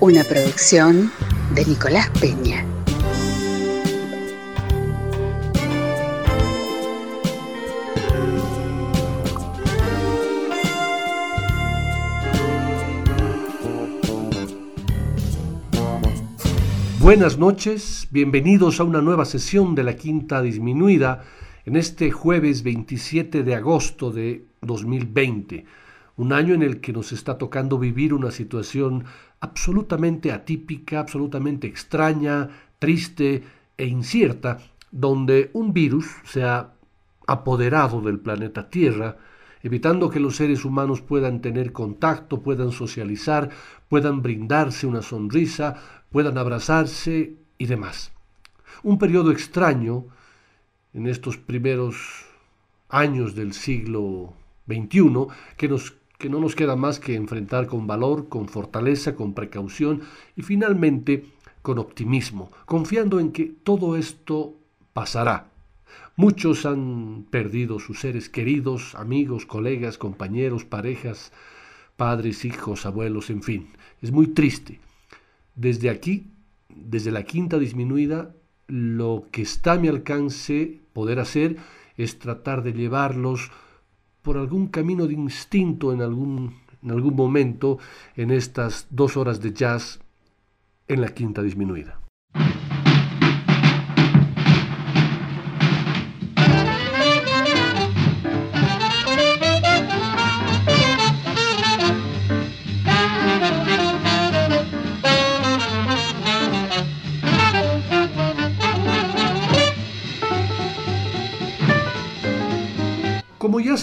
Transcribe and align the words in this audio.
Una 0.00 0.24
producción 0.24 1.10
de 1.54 1.64
Nicolás 1.64 2.10
Peña. 2.20 2.64
Buenas 17.00 17.38
noches, 17.38 18.08
bienvenidos 18.10 18.80
a 18.80 18.84
una 18.84 19.00
nueva 19.00 19.24
sesión 19.24 19.74
de 19.74 19.84
la 19.84 19.96
Quinta 19.96 20.42
Disminuida 20.42 21.24
en 21.64 21.76
este 21.76 22.10
jueves 22.10 22.62
27 22.62 23.42
de 23.42 23.54
agosto 23.54 24.10
de 24.10 24.44
2020, 24.60 25.64
un 26.16 26.32
año 26.32 26.54
en 26.54 26.62
el 26.62 26.80
que 26.80 26.92
nos 26.92 27.12
está 27.12 27.38
tocando 27.38 27.78
vivir 27.78 28.12
una 28.12 28.30
situación 28.30 29.04
absolutamente 29.40 30.32
atípica, 30.32 31.00
absolutamente 31.00 31.66
extraña, 31.66 32.48
triste 32.78 33.42
e 33.76 33.86
incierta, 33.86 34.58
donde 34.90 35.50
un 35.52 35.72
virus 35.72 36.06
se 36.24 36.44
ha 36.44 36.72
apoderado 37.26 38.00
del 38.00 38.18
planeta 38.18 38.70
Tierra, 38.70 39.16
evitando 39.62 40.10
que 40.10 40.20
los 40.20 40.36
seres 40.36 40.64
humanos 40.64 41.00
puedan 41.02 41.40
tener 41.40 41.72
contacto, 41.72 42.40
puedan 42.40 42.70
socializar, 42.70 43.50
puedan 43.88 44.22
brindarse 44.22 44.86
una 44.86 45.02
sonrisa, 45.02 45.76
puedan 46.10 46.38
abrazarse 46.38 47.34
y 47.58 47.66
demás. 47.66 48.12
Un 48.82 48.98
periodo 48.98 49.32
extraño 49.32 50.06
en 50.94 51.06
estos 51.06 51.36
primeros 51.36 52.24
años 52.88 53.34
del 53.34 53.52
siglo 53.52 54.34
XXI 54.68 55.26
que 55.56 55.68
nos 55.68 55.94
que 56.18 56.28
no 56.28 56.40
nos 56.40 56.54
queda 56.54 56.76
más 56.76 57.00
que 57.00 57.14
enfrentar 57.14 57.66
con 57.66 57.86
valor, 57.86 58.28
con 58.28 58.48
fortaleza, 58.48 59.14
con 59.14 59.34
precaución 59.34 60.02
y 60.36 60.42
finalmente 60.42 61.26
con 61.62 61.78
optimismo, 61.78 62.50
confiando 62.64 63.20
en 63.20 63.32
que 63.32 63.52
todo 63.62 63.96
esto 63.96 64.54
pasará. 64.92 65.50
Muchos 66.16 66.64
han 66.64 67.26
perdido 67.30 67.78
sus 67.78 68.00
seres 68.00 68.30
queridos, 68.30 68.94
amigos, 68.94 69.44
colegas, 69.44 69.98
compañeros, 69.98 70.64
parejas, 70.64 71.32
padres, 71.96 72.44
hijos, 72.44 72.86
abuelos, 72.86 73.28
en 73.30 73.42
fin. 73.42 73.68
Es 74.00 74.12
muy 74.12 74.28
triste. 74.28 74.80
Desde 75.54 75.90
aquí, 75.90 76.30
desde 76.68 77.10
la 77.10 77.24
quinta 77.24 77.58
disminuida, 77.58 78.34
lo 78.66 79.26
que 79.30 79.42
está 79.42 79.72
a 79.72 79.78
mi 79.78 79.88
alcance 79.88 80.80
poder 80.92 81.18
hacer 81.20 81.56
es 81.96 82.18
tratar 82.18 82.62
de 82.62 82.72
llevarlos 82.72 83.50
por 84.26 84.38
algún 84.38 84.66
camino 84.66 85.06
de 85.06 85.14
instinto 85.14 85.92
en 85.92 86.02
algún, 86.02 86.56
en 86.82 86.90
algún 86.90 87.14
momento 87.14 87.78
en 88.16 88.32
estas 88.32 88.88
dos 88.90 89.16
horas 89.16 89.40
de 89.40 89.52
jazz 89.52 90.00
en 90.88 91.00
la 91.00 91.14
quinta 91.14 91.42
disminuida. 91.42 92.00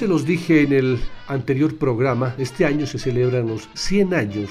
Se 0.04 0.10
los 0.10 0.26
dije 0.26 0.64
en 0.64 0.74
el 0.74 1.00
anterior 1.30 1.78
programa, 1.78 2.36
este 2.38 2.66
año 2.66 2.86
se 2.86 3.00
celebran 3.00 3.48
los 3.48 3.70
100 3.74 4.14
años 4.14 4.50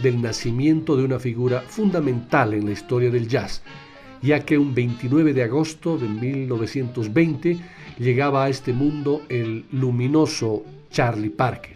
del 0.00 0.22
nacimiento 0.22 0.96
de 0.96 1.04
una 1.04 1.18
figura 1.18 1.62
fundamental 1.62 2.54
en 2.54 2.66
la 2.66 2.70
historia 2.70 3.10
del 3.10 3.26
jazz, 3.26 3.64
ya 4.22 4.44
que 4.44 4.56
un 4.56 4.72
29 4.72 5.34
de 5.34 5.42
agosto 5.42 5.98
de 5.98 6.06
1920 6.06 7.58
llegaba 7.98 8.44
a 8.44 8.48
este 8.48 8.72
mundo 8.72 9.22
el 9.28 9.64
luminoso 9.72 10.62
Charlie 10.92 11.30
Parker. 11.30 11.74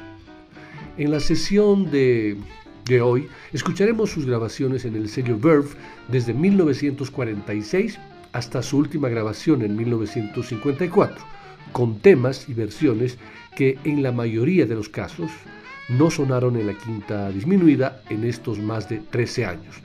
En 0.97 1.11
la 1.11 1.19
sesión 1.19 1.91
de, 1.91 2.37
de 2.85 3.01
hoy 3.01 3.27
escucharemos 3.53 4.09
sus 4.09 4.25
grabaciones 4.25 4.85
en 4.85 4.95
el 4.95 5.09
sello 5.09 5.37
Verve 5.37 5.71
desde 6.07 6.33
1946 6.33 7.99
hasta 8.33 8.63
su 8.63 8.79
última 8.79 9.09
grabación 9.09 9.63
en 9.63 9.75
1954 9.75 11.36
con 11.73 11.99
temas 11.99 12.49
y 12.49 12.55
versiones 12.55 13.19
que 13.57 13.79
en 13.85 14.03
la 14.03 14.13
mayoría 14.13 14.67
de 14.67 14.75
los 14.75 14.89
casos 14.89 15.31
no 15.89 16.11
sonaron 16.11 16.57
en 16.57 16.67
la 16.67 16.75
quinta 16.75 17.31
disminuida 17.31 18.03
en 18.09 18.25
estos 18.25 18.59
más 18.59 18.89
de 18.89 18.99
13 18.99 19.47
años, 19.47 19.77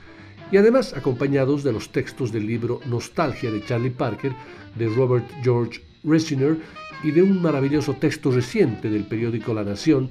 y 0.50 0.56
además 0.56 0.94
acompañados 0.94 1.62
de 1.62 1.72
los 1.72 1.90
textos 1.90 2.32
del 2.32 2.46
libro 2.46 2.80
Nostalgia 2.86 3.50
de 3.50 3.64
Charlie 3.64 3.90
Parker, 3.90 4.32
de 4.76 4.88
Robert 4.88 5.24
George 5.42 5.80
Resiner 6.04 6.58
y 7.02 7.10
de 7.10 7.22
un 7.22 7.40
maravilloso 7.40 7.94
texto 7.94 8.30
reciente 8.30 8.90
del 8.90 9.04
periódico 9.04 9.54
La 9.54 9.64
Nación 9.64 10.10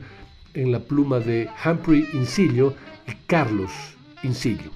en 0.53 0.71
la 0.71 0.79
pluma 0.79 1.19
de 1.19 1.47
Humphrey 1.65 2.07
Incillo 2.13 2.73
y 3.07 3.13
Carlos 3.27 3.71
Incillo. 4.23 4.71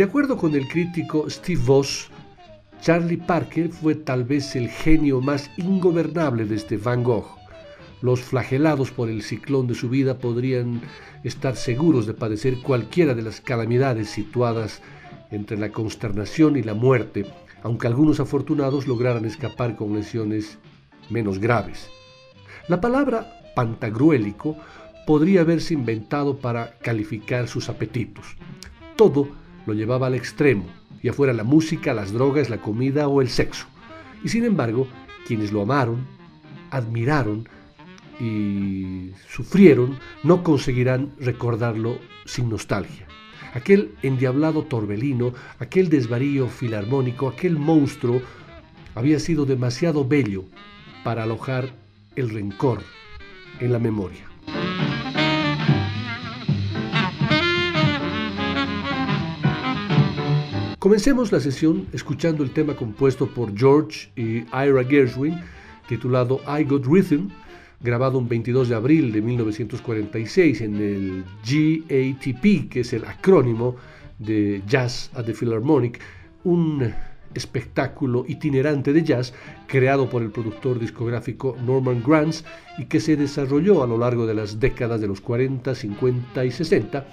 De 0.00 0.04
acuerdo 0.04 0.38
con 0.38 0.54
el 0.54 0.66
crítico 0.66 1.28
Steve 1.28 1.60
Voss, 1.62 2.08
Charlie 2.80 3.18
Parker 3.18 3.68
fue 3.68 3.94
tal 3.94 4.24
vez 4.24 4.56
el 4.56 4.70
genio 4.70 5.20
más 5.20 5.50
ingobernable 5.58 6.46
desde 6.46 6.78
Van 6.78 7.04
Gogh. 7.04 7.36
Los 8.00 8.22
flagelados 8.22 8.92
por 8.92 9.10
el 9.10 9.20
ciclón 9.20 9.66
de 9.66 9.74
su 9.74 9.90
vida 9.90 10.16
podrían 10.16 10.80
estar 11.22 11.54
seguros 11.54 12.06
de 12.06 12.14
padecer 12.14 12.62
cualquiera 12.62 13.12
de 13.12 13.20
las 13.20 13.42
calamidades 13.42 14.08
situadas 14.08 14.80
entre 15.30 15.58
la 15.58 15.70
consternación 15.70 16.56
y 16.56 16.62
la 16.62 16.72
muerte, 16.72 17.26
aunque 17.62 17.86
algunos 17.86 18.20
afortunados 18.20 18.88
lograran 18.88 19.26
escapar 19.26 19.76
con 19.76 19.94
lesiones 19.94 20.56
menos 21.10 21.38
graves. 21.38 21.90
La 22.68 22.80
palabra 22.80 23.52
pantagruélico 23.54 24.56
podría 25.06 25.42
haberse 25.42 25.74
inventado 25.74 26.38
para 26.38 26.78
calificar 26.78 27.48
sus 27.48 27.68
apetitos. 27.68 28.24
Todo 28.96 29.39
lo 29.66 29.74
llevaba 29.74 30.06
al 30.06 30.14
extremo, 30.14 30.64
ya 31.02 31.12
fuera 31.12 31.32
la 31.32 31.44
música, 31.44 31.94
las 31.94 32.12
drogas, 32.12 32.50
la 32.50 32.60
comida 32.60 33.08
o 33.08 33.20
el 33.20 33.28
sexo. 33.28 33.66
Y 34.22 34.28
sin 34.28 34.44
embargo, 34.44 34.86
quienes 35.26 35.52
lo 35.52 35.62
amaron, 35.62 36.06
admiraron 36.70 37.48
y 38.18 39.12
sufrieron, 39.28 39.98
no 40.22 40.42
conseguirán 40.42 41.12
recordarlo 41.18 41.98
sin 42.26 42.50
nostalgia. 42.50 43.06
Aquel 43.54 43.94
endiablado 44.02 44.64
torbelino, 44.64 45.32
aquel 45.58 45.88
desvarío 45.88 46.48
filarmónico, 46.48 47.28
aquel 47.28 47.58
monstruo, 47.58 48.22
había 48.94 49.18
sido 49.18 49.46
demasiado 49.46 50.06
bello 50.06 50.44
para 51.02 51.22
alojar 51.22 51.70
el 52.16 52.30
rencor 52.30 52.82
en 53.58 53.72
la 53.72 53.78
memoria. 53.78 54.29
Comencemos 60.80 61.30
la 61.30 61.40
sesión 61.40 61.86
escuchando 61.92 62.42
el 62.42 62.52
tema 62.52 62.74
compuesto 62.74 63.26
por 63.26 63.54
George 63.54 64.08
y 64.16 64.46
Ira 64.46 64.82
Gershwin, 64.88 65.38
titulado 65.86 66.40
I 66.48 66.64
Got 66.64 66.86
Rhythm, 66.86 67.28
grabado 67.80 68.16
un 68.16 68.26
22 68.26 68.70
de 68.70 68.74
abril 68.74 69.12
de 69.12 69.20
1946 69.20 70.62
en 70.62 70.76
el 70.76 71.24
GATP, 71.44 72.70
que 72.70 72.80
es 72.80 72.94
el 72.94 73.04
acrónimo 73.04 73.76
de 74.18 74.62
Jazz 74.66 75.10
at 75.12 75.26
the 75.26 75.34
Philharmonic, 75.34 76.00
un 76.44 76.90
espectáculo 77.34 78.24
itinerante 78.26 78.94
de 78.94 79.04
jazz 79.04 79.34
creado 79.66 80.08
por 80.08 80.22
el 80.22 80.30
productor 80.30 80.78
discográfico 80.78 81.58
Norman 81.62 82.02
Granz 82.02 82.42
y 82.78 82.86
que 82.86 83.00
se 83.00 83.16
desarrolló 83.16 83.82
a 83.82 83.86
lo 83.86 83.98
largo 83.98 84.26
de 84.26 84.32
las 84.32 84.58
décadas 84.58 85.02
de 85.02 85.08
los 85.08 85.20
40, 85.20 85.74
50 85.74 86.42
y 86.46 86.50
60 86.50 87.06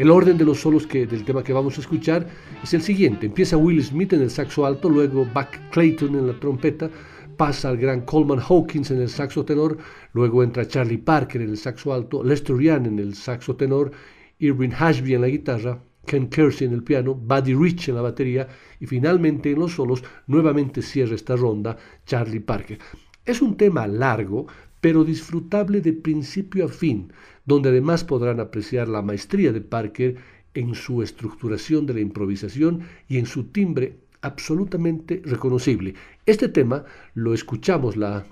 el 0.00 0.10
orden 0.10 0.38
de 0.38 0.46
los 0.46 0.58
solos 0.58 0.86
que, 0.86 1.06
del 1.06 1.26
tema 1.26 1.44
que 1.44 1.52
vamos 1.52 1.76
a 1.76 1.82
escuchar 1.82 2.26
es 2.62 2.72
el 2.72 2.80
siguiente. 2.80 3.26
Empieza 3.26 3.58
Will 3.58 3.84
Smith 3.84 4.14
en 4.14 4.22
el 4.22 4.30
saxo 4.30 4.64
alto, 4.64 4.88
luego 4.88 5.26
Buck 5.26 5.50
Clayton 5.72 6.14
en 6.14 6.26
la 6.26 6.40
trompeta, 6.40 6.88
pasa 7.36 7.68
al 7.68 7.76
gran 7.76 8.00
Coleman 8.06 8.40
Hawkins 8.40 8.90
en 8.90 9.02
el 9.02 9.10
saxo 9.10 9.44
tenor, 9.44 9.76
luego 10.14 10.42
entra 10.42 10.66
Charlie 10.66 10.96
Parker 10.96 11.42
en 11.42 11.50
el 11.50 11.58
saxo 11.58 11.92
alto, 11.92 12.24
Lester 12.24 12.58
Young 12.58 12.86
en 12.86 12.98
el 12.98 13.14
saxo 13.14 13.56
tenor, 13.56 13.90
Irving 14.38 14.70
Hashby 14.70 15.12
en 15.12 15.20
la 15.20 15.28
guitarra, 15.28 15.82
Ken 16.06 16.30
Kersey 16.30 16.66
en 16.66 16.72
el 16.72 16.82
piano, 16.82 17.14
Buddy 17.14 17.52
Rich 17.52 17.90
en 17.90 17.96
la 17.96 18.00
batería 18.00 18.48
y 18.80 18.86
finalmente 18.86 19.50
en 19.50 19.58
los 19.58 19.74
solos 19.74 20.02
nuevamente 20.26 20.80
cierra 20.80 21.14
esta 21.14 21.36
ronda 21.36 21.76
Charlie 22.06 22.40
Parker. 22.40 22.78
Es 23.26 23.42
un 23.42 23.54
tema 23.54 23.86
largo, 23.86 24.46
pero 24.80 25.04
disfrutable 25.04 25.82
de 25.82 25.92
principio 25.92 26.64
a 26.64 26.68
fin, 26.68 27.12
donde 27.44 27.70
además 27.70 28.04
podrán 28.04 28.40
apreciar 28.40 28.88
la 28.88 29.02
maestría 29.02 29.52
de 29.52 29.60
Parker 29.60 30.16
en 30.54 30.74
su 30.74 31.02
estructuración 31.02 31.86
de 31.86 31.94
la 31.94 32.00
improvisación 32.00 32.82
y 33.08 33.18
en 33.18 33.26
su 33.26 33.44
timbre 33.44 33.96
absolutamente 34.22 35.22
reconocible. 35.24 35.94
Este 36.26 36.48
tema 36.48 36.84
lo 37.14 37.34
escuchamos 37.34 37.96
la, 37.96 38.26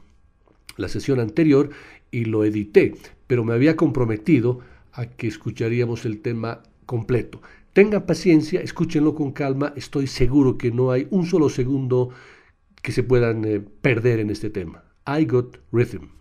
la 0.77 0.89
sesión 0.89 1.21
anterior 1.21 1.71
y 2.11 2.25
lo 2.25 2.45
edité, 2.45 2.95
pero 3.27 3.45
me 3.45 3.55
había 3.55 3.77
comprometido 3.77 4.61
a 4.93 5.07
que 5.07 5.27
escucharíamos 5.27 6.05
el 6.05 6.21
tema 6.21 6.63
completo. 6.87 7.41
Tengan 7.73 8.07
paciencia, 8.07 8.61
escúchenlo 8.61 9.15
con 9.15 9.33
calma, 9.33 9.73
estoy 9.77 10.07
seguro 10.07 10.59
que 10.59 10.71
no 10.73 10.91
hay 10.91 11.07
un 11.11 11.27
solo 11.27 11.49
segundo 11.49 12.11
que 12.83 12.93
se 12.93 13.03
puedan 13.03 13.45
eh, 13.45 13.61
perder 13.61 14.21
en 14.21 14.31
este 14.31 14.51
tema. 14.51 14.85
I 15.07 15.25
Got 15.25 15.59
Rhythm. 15.73 16.18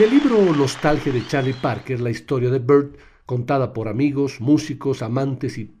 En 0.00 0.04
el 0.06 0.12
libro 0.12 0.56
Nostalgia 0.56 1.12
de 1.12 1.26
Charlie 1.26 1.52
Parker, 1.52 2.00
la 2.00 2.08
historia 2.08 2.48
de 2.48 2.58
Bird, 2.58 2.96
contada 3.26 3.74
por 3.74 3.86
amigos, 3.86 4.40
músicos, 4.40 5.02
amantes 5.02 5.58
y 5.58 5.74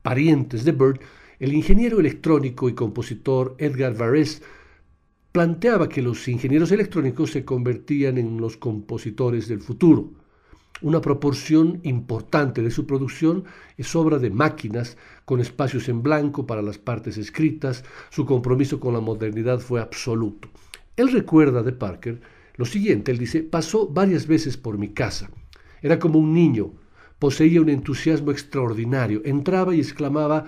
parientes 0.00 0.64
de 0.64 0.72
Bird, 0.72 0.98
el 1.40 1.52
ingeniero 1.52 2.00
electrónico 2.00 2.70
y 2.70 2.74
compositor 2.74 3.54
Edgar 3.58 3.94
Varese 3.94 4.40
planteaba 5.30 5.90
que 5.90 6.00
los 6.00 6.26
ingenieros 6.26 6.72
electrónicos 6.72 7.32
se 7.32 7.44
convertían 7.44 8.16
en 8.16 8.40
los 8.40 8.56
compositores 8.56 9.46
del 9.46 9.60
futuro. 9.60 10.10
Una 10.80 11.02
proporción 11.02 11.80
importante 11.82 12.62
de 12.62 12.70
su 12.70 12.86
producción 12.86 13.44
es 13.76 13.94
obra 13.94 14.18
de 14.18 14.30
máquinas 14.30 14.96
con 15.26 15.38
espacios 15.38 15.90
en 15.90 16.02
blanco 16.02 16.46
para 16.46 16.62
las 16.62 16.78
partes 16.78 17.18
escritas, 17.18 17.84
su 18.08 18.24
compromiso 18.24 18.80
con 18.80 18.94
la 18.94 19.00
modernidad 19.00 19.58
fue 19.58 19.82
absoluto. 19.82 20.48
Él 20.96 21.12
recuerda 21.12 21.62
de 21.62 21.72
Parker 21.72 22.35
lo 22.56 22.64
siguiente, 22.64 23.12
él 23.12 23.18
dice, 23.18 23.42
pasó 23.42 23.88
varias 23.88 24.26
veces 24.26 24.56
por 24.56 24.78
mi 24.78 24.88
casa. 24.88 25.30
Era 25.82 25.98
como 25.98 26.18
un 26.18 26.32
niño, 26.32 26.72
poseía 27.18 27.60
un 27.60 27.68
entusiasmo 27.68 28.30
extraordinario, 28.30 29.22
entraba 29.24 29.74
y 29.74 29.80
exclamaba, 29.80 30.46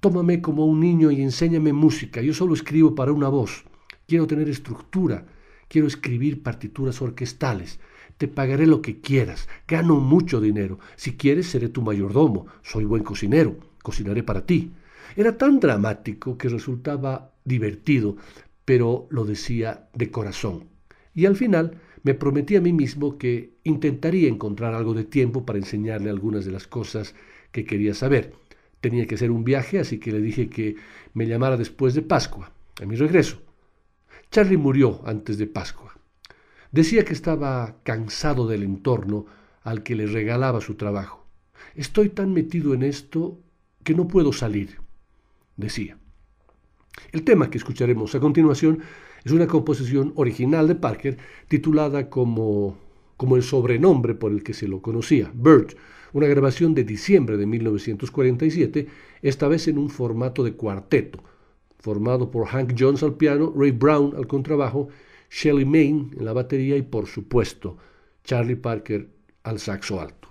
tómame 0.00 0.40
como 0.40 0.66
un 0.66 0.80
niño 0.80 1.10
y 1.10 1.22
enséñame 1.22 1.72
música, 1.72 2.20
yo 2.22 2.34
solo 2.34 2.54
escribo 2.54 2.94
para 2.94 3.12
una 3.12 3.28
voz, 3.28 3.64
quiero 4.06 4.26
tener 4.26 4.48
estructura, 4.48 5.26
quiero 5.68 5.86
escribir 5.86 6.42
partituras 6.42 7.00
orquestales, 7.00 7.78
te 8.18 8.28
pagaré 8.28 8.66
lo 8.66 8.82
que 8.82 9.00
quieras, 9.00 9.48
gano 9.66 10.00
mucho 10.00 10.40
dinero, 10.40 10.78
si 10.96 11.16
quieres 11.16 11.46
seré 11.46 11.68
tu 11.68 11.82
mayordomo, 11.82 12.46
soy 12.62 12.84
buen 12.84 13.02
cocinero, 13.04 13.56
cocinaré 13.82 14.22
para 14.22 14.44
ti. 14.44 14.72
Era 15.16 15.36
tan 15.36 15.60
dramático 15.60 16.38
que 16.38 16.48
resultaba 16.48 17.32
divertido, 17.44 18.16
pero 18.64 19.06
lo 19.10 19.24
decía 19.24 19.88
de 19.94 20.10
corazón. 20.10 20.71
Y 21.14 21.26
al 21.26 21.36
final 21.36 21.78
me 22.02 22.14
prometí 22.14 22.56
a 22.56 22.60
mí 22.60 22.72
mismo 22.72 23.18
que 23.18 23.54
intentaría 23.64 24.28
encontrar 24.28 24.74
algo 24.74 24.94
de 24.94 25.04
tiempo 25.04 25.44
para 25.44 25.58
enseñarle 25.58 26.10
algunas 26.10 26.44
de 26.44 26.52
las 26.52 26.66
cosas 26.66 27.14
que 27.52 27.64
quería 27.64 27.94
saber. 27.94 28.32
Tenía 28.80 29.06
que 29.06 29.14
hacer 29.14 29.30
un 29.30 29.44
viaje, 29.44 29.78
así 29.78 29.98
que 29.98 30.10
le 30.10 30.20
dije 30.20 30.48
que 30.48 30.76
me 31.14 31.26
llamara 31.26 31.56
después 31.56 31.94
de 31.94 32.02
Pascua, 32.02 32.52
a 32.80 32.86
mi 32.86 32.96
regreso. 32.96 33.40
Charlie 34.30 34.56
murió 34.56 35.02
antes 35.06 35.38
de 35.38 35.46
Pascua. 35.46 35.96
Decía 36.72 37.04
que 37.04 37.12
estaba 37.12 37.76
cansado 37.82 38.48
del 38.48 38.62
entorno 38.62 39.26
al 39.62 39.82
que 39.82 39.94
le 39.94 40.06
regalaba 40.06 40.60
su 40.60 40.74
trabajo. 40.74 41.26
Estoy 41.74 42.08
tan 42.08 42.32
metido 42.32 42.74
en 42.74 42.82
esto 42.82 43.38
que 43.84 43.94
no 43.94 44.08
puedo 44.08 44.32
salir, 44.32 44.78
decía. 45.56 45.98
El 47.12 47.24
tema 47.24 47.50
que 47.50 47.58
escucharemos 47.58 48.14
a 48.14 48.20
continuación 48.20 48.80
es 49.24 49.32
una 49.32 49.46
composición 49.46 50.12
original 50.16 50.68
de 50.68 50.74
Parker 50.74 51.18
titulada 51.48 52.10
como, 52.10 52.76
como 53.16 53.36
el 53.36 53.42
sobrenombre 53.42 54.14
por 54.14 54.32
el 54.32 54.42
que 54.42 54.54
se 54.54 54.68
lo 54.68 54.82
conocía, 54.82 55.30
Bird, 55.34 55.74
una 56.12 56.26
grabación 56.26 56.74
de 56.74 56.84
diciembre 56.84 57.36
de 57.36 57.46
1947, 57.46 58.86
esta 59.22 59.48
vez 59.48 59.68
en 59.68 59.78
un 59.78 59.88
formato 59.88 60.44
de 60.44 60.52
cuarteto, 60.52 61.20
formado 61.78 62.30
por 62.30 62.46
Hank 62.46 62.74
Jones 62.78 63.02
al 63.02 63.14
piano, 63.14 63.52
Ray 63.56 63.70
Brown 63.70 64.14
al 64.16 64.26
contrabajo, 64.26 64.88
Shelley 65.30 65.64
Main 65.64 66.10
en 66.18 66.24
la 66.24 66.32
batería 66.32 66.76
y 66.76 66.82
por 66.82 67.06
supuesto 67.06 67.78
Charlie 68.24 68.56
Parker 68.56 69.08
al 69.44 69.58
saxo 69.58 70.00
alto. 70.00 70.28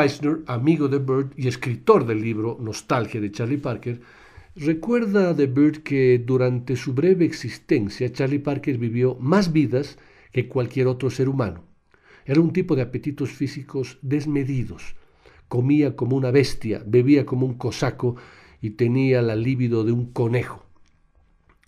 Reisner, 0.00 0.38
amigo 0.46 0.88
de 0.88 0.98
Bird 0.98 1.34
y 1.36 1.46
escritor 1.46 2.06
del 2.06 2.22
libro 2.22 2.56
Nostalgia 2.58 3.20
de 3.20 3.30
Charlie 3.30 3.58
Parker, 3.58 4.00
recuerda 4.56 5.34
de 5.34 5.46
Bird 5.46 5.82
que 5.82 6.18
durante 6.18 6.74
su 6.74 6.94
breve 6.94 7.26
existencia 7.26 8.10
Charlie 8.10 8.38
Parker 8.38 8.78
vivió 8.78 9.16
más 9.16 9.52
vidas 9.52 9.98
que 10.32 10.48
cualquier 10.48 10.86
otro 10.86 11.10
ser 11.10 11.28
humano. 11.28 11.64
Era 12.24 12.40
un 12.40 12.54
tipo 12.54 12.76
de 12.76 12.80
apetitos 12.80 13.28
físicos 13.28 13.98
desmedidos. 14.00 14.94
Comía 15.48 15.96
como 15.96 16.16
una 16.16 16.30
bestia, 16.30 16.82
bebía 16.86 17.26
como 17.26 17.44
un 17.44 17.58
cosaco 17.58 18.16
y 18.62 18.70
tenía 18.70 19.20
la 19.20 19.36
libido 19.36 19.84
de 19.84 19.92
un 19.92 20.12
conejo. 20.12 20.64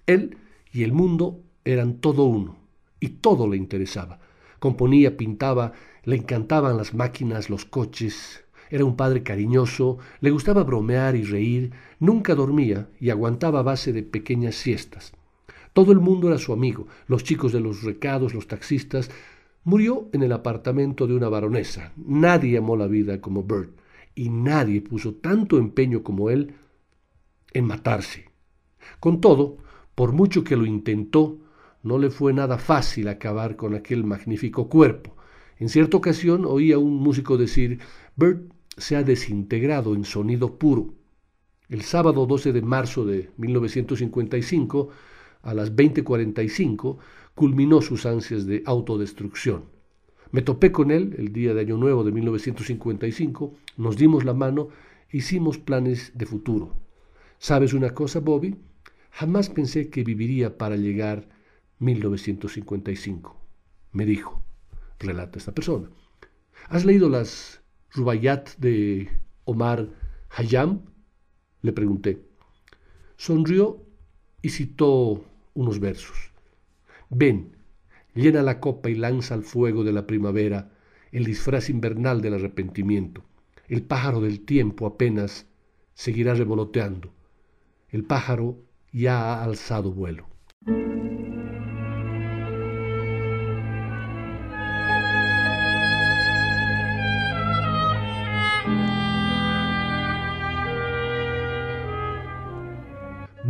Él 0.06 0.38
y 0.72 0.84
el 0.84 0.94
mundo 0.94 1.42
eran 1.66 1.98
todo 2.00 2.24
uno, 2.24 2.56
y 2.98 3.08
todo 3.08 3.46
le 3.46 3.58
interesaba. 3.58 4.20
Componía, 4.58 5.18
pintaba, 5.18 5.74
le 6.04 6.16
encantaban 6.16 6.76
las 6.76 6.94
máquinas, 6.94 7.50
los 7.50 7.64
coches, 7.64 8.44
era 8.70 8.84
un 8.84 8.96
padre 8.96 9.22
cariñoso, 9.22 9.98
le 10.20 10.30
gustaba 10.30 10.64
bromear 10.64 11.14
y 11.14 11.24
reír, 11.24 11.72
nunca 12.00 12.34
dormía 12.34 12.88
y 12.98 13.10
aguantaba 13.10 13.60
a 13.60 13.62
base 13.62 13.92
de 13.92 14.02
pequeñas 14.02 14.54
siestas. 14.54 15.12
Todo 15.72 15.92
el 15.92 16.00
mundo 16.00 16.28
era 16.28 16.38
su 16.38 16.52
amigo, 16.52 16.86
los 17.06 17.22
chicos 17.24 17.52
de 17.52 17.60
los 17.60 17.82
recados, 17.82 18.34
los 18.34 18.46
taxistas. 18.46 19.10
Murió 19.64 20.08
en 20.12 20.22
el 20.22 20.32
apartamento 20.32 21.06
de 21.06 21.14
una 21.14 21.28
baronesa. 21.28 21.92
Nadie 21.96 22.58
amó 22.58 22.76
la 22.76 22.86
vida 22.86 23.20
como 23.20 23.44
Bert 23.44 23.70
y 24.14 24.28
nadie 24.28 24.80
puso 24.80 25.14
tanto 25.14 25.58
empeño 25.58 26.02
como 26.02 26.30
él 26.30 26.54
en 27.52 27.66
matarse. 27.66 28.30
Con 29.00 29.20
todo, 29.20 29.58
por 29.94 30.12
mucho 30.12 30.44
que 30.44 30.56
lo 30.56 30.66
intentó, 30.66 31.38
no 31.82 31.98
le 31.98 32.10
fue 32.10 32.32
nada 32.32 32.58
fácil 32.58 33.08
acabar 33.08 33.56
con 33.56 33.74
aquel 33.74 34.04
magnífico 34.04 34.68
cuerpo. 34.68 35.11
En 35.62 35.68
cierta 35.68 35.96
ocasión 35.96 36.44
oí 36.44 36.72
a 36.72 36.78
un 36.78 36.96
músico 36.96 37.38
decir, 37.38 37.78
Bert 38.16 38.52
se 38.76 38.96
ha 38.96 39.04
desintegrado 39.04 39.94
en 39.94 40.04
sonido 40.04 40.58
puro. 40.58 40.92
El 41.68 41.82
sábado 41.82 42.26
12 42.26 42.52
de 42.52 42.62
marzo 42.62 43.06
de 43.06 43.30
1955, 43.36 44.88
a 45.40 45.54
las 45.54 45.76
20:45, 45.76 46.98
culminó 47.36 47.80
sus 47.80 48.06
ansias 48.06 48.44
de 48.44 48.64
autodestrucción. 48.66 49.66
Me 50.32 50.42
topé 50.42 50.72
con 50.72 50.90
él 50.90 51.14
el 51.16 51.32
día 51.32 51.54
de 51.54 51.60
Año 51.60 51.76
Nuevo 51.76 52.02
de 52.02 52.10
1955, 52.10 53.54
nos 53.76 53.96
dimos 53.96 54.24
la 54.24 54.34
mano, 54.34 54.70
hicimos 55.12 55.58
planes 55.58 56.10
de 56.16 56.26
futuro. 56.26 56.74
¿Sabes 57.38 57.72
una 57.72 57.90
cosa, 57.90 58.18
Bobby? 58.18 58.56
Jamás 59.12 59.48
pensé 59.48 59.90
que 59.90 60.02
viviría 60.02 60.58
para 60.58 60.74
llegar 60.74 61.28
1955, 61.78 63.36
me 63.92 64.06
dijo 64.06 64.41
relata 65.02 65.38
esta 65.38 65.52
persona. 65.52 65.88
¿Has 66.68 66.84
leído 66.84 67.08
las 67.08 67.62
Rubayat 67.90 68.56
de 68.58 69.08
Omar 69.44 69.88
Hayam? 70.30 70.82
Le 71.60 71.72
pregunté. 71.72 72.22
Sonrió 73.16 73.84
y 74.40 74.50
citó 74.50 75.24
unos 75.54 75.78
versos. 75.78 76.32
Ven, 77.10 77.56
llena 78.14 78.42
la 78.42 78.58
copa 78.58 78.90
y 78.90 78.94
lanza 78.94 79.34
al 79.34 79.42
fuego 79.42 79.84
de 79.84 79.92
la 79.92 80.06
primavera 80.06 80.72
el 81.12 81.24
disfraz 81.24 81.68
invernal 81.68 82.22
del 82.22 82.34
arrepentimiento. 82.34 83.22
El 83.68 83.82
pájaro 83.82 84.20
del 84.20 84.40
tiempo 84.40 84.86
apenas 84.86 85.46
seguirá 85.94 86.34
revoloteando. 86.34 87.12
El 87.90 88.04
pájaro 88.04 88.58
ya 88.92 89.34
ha 89.34 89.44
alzado 89.44 89.92
vuelo. 89.92 90.26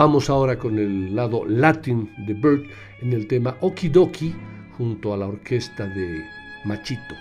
Vamos 0.05 0.29
ahora 0.31 0.59
con 0.59 0.81
el 0.81 1.15
lado 1.15 1.45
latín 1.47 2.11
de 2.27 2.35
Bert 2.35 2.67
en 3.03 3.13
el 3.13 3.29
tema 3.29 3.57
Okidoki 3.61 4.35
junto 4.77 5.15
a 5.15 5.17
la 5.17 5.29
orquesta 5.29 5.87
de 5.87 6.25
Machito. 6.65 7.15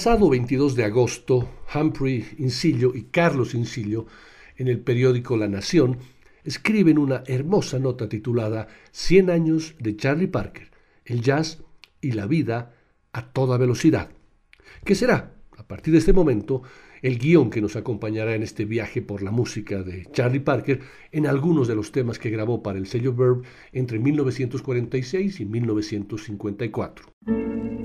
Pasado 0.00 0.30
22 0.30 0.76
de 0.76 0.84
agosto, 0.84 1.46
Humphrey 1.74 2.24
Incillo 2.38 2.92
y 2.94 3.02
Carlos 3.10 3.54
Incillo, 3.54 4.06
en 4.56 4.68
el 4.68 4.80
periódico 4.80 5.36
La 5.36 5.46
Nación, 5.46 5.98
escriben 6.42 6.96
una 6.96 7.22
hermosa 7.26 7.78
nota 7.78 8.08
titulada 8.08 8.66
Cien 8.92 9.28
años 9.28 9.74
de 9.78 9.98
Charlie 9.98 10.26
Parker, 10.26 10.70
el 11.04 11.20
jazz 11.20 11.62
y 12.00 12.12
la 12.12 12.26
vida 12.26 12.72
a 13.12 13.26
toda 13.26 13.58
velocidad, 13.58 14.08
que 14.86 14.94
será, 14.94 15.34
a 15.58 15.68
partir 15.68 15.92
de 15.92 15.98
este 15.98 16.14
momento, 16.14 16.62
el 17.02 17.18
guion 17.18 17.50
que 17.50 17.60
nos 17.60 17.76
acompañará 17.76 18.34
en 18.34 18.42
este 18.42 18.64
viaje 18.64 19.02
por 19.02 19.22
la 19.22 19.30
música 19.30 19.82
de 19.82 20.06
Charlie 20.12 20.40
Parker 20.40 20.80
en 21.12 21.26
algunos 21.26 21.68
de 21.68 21.74
los 21.74 21.92
temas 21.92 22.18
que 22.18 22.30
grabó 22.30 22.62
para 22.62 22.78
el 22.78 22.86
sello 22.86 23.14
Verb 23.14 23.42
entre 23.70 23.98
1946 23.98 25.40
y 25.40 25.44
1954. 25.44 27.79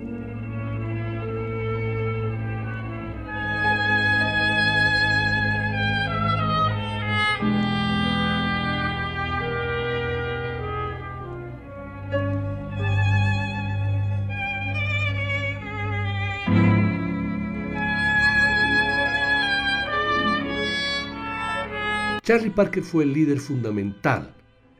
Charlie 22.25 22.49
Parker 22.49 22.81
fue 22.81 23.03
el 23.03 23.13
líder 23.13 23.39
fundamental 23.39 24.33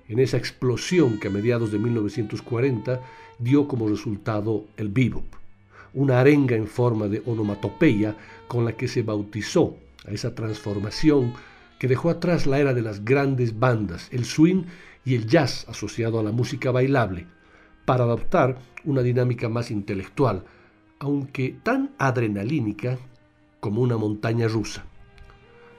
en 0.08 0.18
esa 0.18 0.36
explosión 0.36 1.20
que 1.20 1.28
a 1.28 1.30
mediados 1.30 1.72
de 1.72 1.78
1940 1.78 3.02
dio 3.38 3.68
como 3.68 3.88
resultado 3.88 4.66
el 4.78 4.90
bebop, 4.90 5.26
una 5.94 6.20
arenga 6.20 6.56
en 6.56 6.66
forma 6.66 7.08
de 7.08 7.22
onomatopeya 7.24 8.18
con 8.48 8.66
la 8.66 8.72
que 8.72 8.88
se 8.88 9.04
bautizó 9.04 9.78
a 10.08 10.12
esa 10.12 10.34
transformación 10.34 11.34
que 11.78 11.88
dejó 11.88 12.10
atrás 12.10 12.48
la 12.48 12.58
era 12.58 12.74
de 12.74 12.82
las 12.82 13.06
grandes 13.06 13.60
bandas, 13.60 14.08
el 14.12 14.26
swing 14.26 14.64
y 15.06 15.14
el 15.14 15.28
jazz 15.28 15.68
asociado 15.70 16.20
a 16.20 16.24
la 16.24 16.32
música 16.32 16.72
bailable, 16.72 17.28
para 17.86 18.06
adoptar 18.06 18.58
una 18.86 19.04
dinámica 19.04 19.50
más 19.50 19.70
intelectual, 19.70 20.46
aunque 20.98 21.56
tan 21.62 21.92
adrenalínica 22.00 22.98
como 23.60 23.82
una 23.84 23.98
montaña 23.98 24.48
rusa. 24.48 24.84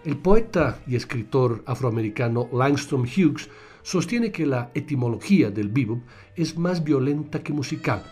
El 0.06 0.18
poeta 0.18 0.78
y 0.86 0.94
escritor 0.94 1.64
afroamericano 1.66 2.48
Langston 2.52 3.00
Hughes 3.00 3.50
sostiene 3.82 4.30
que 4.30 4.46
la 4.46 4.70
etimología 4.72 5.50
del 5.50 5.68
bebop 5.68 5.98
es 6.36 6.56
más 6.56 6.84
violenta 6.84 7.42
que 7.42 7.52
musical. 7.52 8.04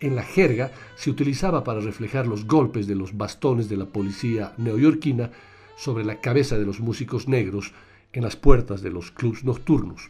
En 0.00 0.16
la 0.16 0.22
jerga 0.22 0.70
se 0.96 1.10
utilizaba 1.10 1.64
para 1.64 1.80
reflejar 1.80 2.26
los 2.26 2.46
golpes 2.46 2.86
de 2.86 2.94
los 2.94 3.14
bastones 3.14 3.68
de 3.68 3.76
la 3.76 3.84
policía 3.84 4.54
neoyorquina 4.56 5.30
sobre 5.76 6.02
la 6.02 6.18
cabeza 6.18 6.56
de 6.56 6.64
los 6.64 6.80
músicos 6.80 7.28
negros 7.28 7.74
en 8.14 8.22
las 8.22 8.36
puertas 8.36 8.80
de 8.80 8.88
los 8.88 9.10
clubs 9.10 9.44
nocturnos. 9.44 10.08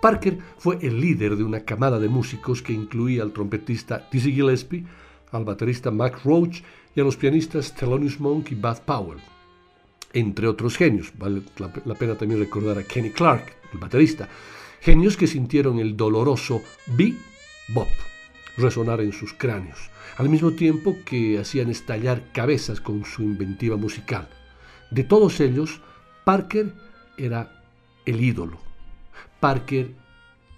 Parker 0.00 0.38
fue 0.58 0.78
el 0.80 1.00
líder 1.00 1.34
de 1.34 1.42
una 1.42 1.64
camada 1.64 1.98
de 1.98 2.08
músicos 2.08 2.62
que 2.62 2.72
incluía 2.72 3.24
al 3.24 3.32
trompetista 3.32 4.08
Dizzy 4.12 4.32
Gillespie, 4.32 4.86
al 5.32 5.44
baterista 5.44 5.90
Mac 5.90 6.20
Roach 6.24 6.62
y 6.94 7.00
a 7.00 7.02
los 7.02 7.16
pianistas 7.16 7.74
Thelonious 7.74 8.20
Monk 8.20 8.52
y 8.52 8.54
Bud 8.54 8.78
Powell 8.86 9.18
entre 10.12 10.46
otros 10.46 10.76
genios. 10.76 11.12
Vale 11.18 11.42
la, 11.58 11.94
pena 11.94 12.14
también 12.14 12.40
recordar 12.40 12.78
a 12.78 12.84
Kenny 12.84 13.10
Clark, 13.10 13.52
el 13.72 13.78
baterista. 13.78 14.28
Genios 14.80 15.16
que 15.16 15.26
sintieron 15.26 15.78
el 15.78 15.96
doloroso 15.96 16.62
bebop 16.86 17.88
resonar 18.56 19.00
en 19.00 19.12
sus 19.12 19.32
cráneos, 19.32 19.90
al 20.16 20.28
mismo 20.28 20.52
tiempo 20.52 20.96
que 21.04 21.38
hacían 21.38 21.70
estallar 21.70 22.32
cabezas 22.32 22.80
con 22.80 23.04
su 23.04 23.22
inventiva 23.22 23.76
musical. 23.76 24.28
De 24.90 25.04
todos 25.04 25.40
ellos, 25.40 25.80
Parker 26.24 26.72
era 27.16 27.62
el 28.04 28.20
ídolo. 28.22 28.58
Parker 29.40 29.94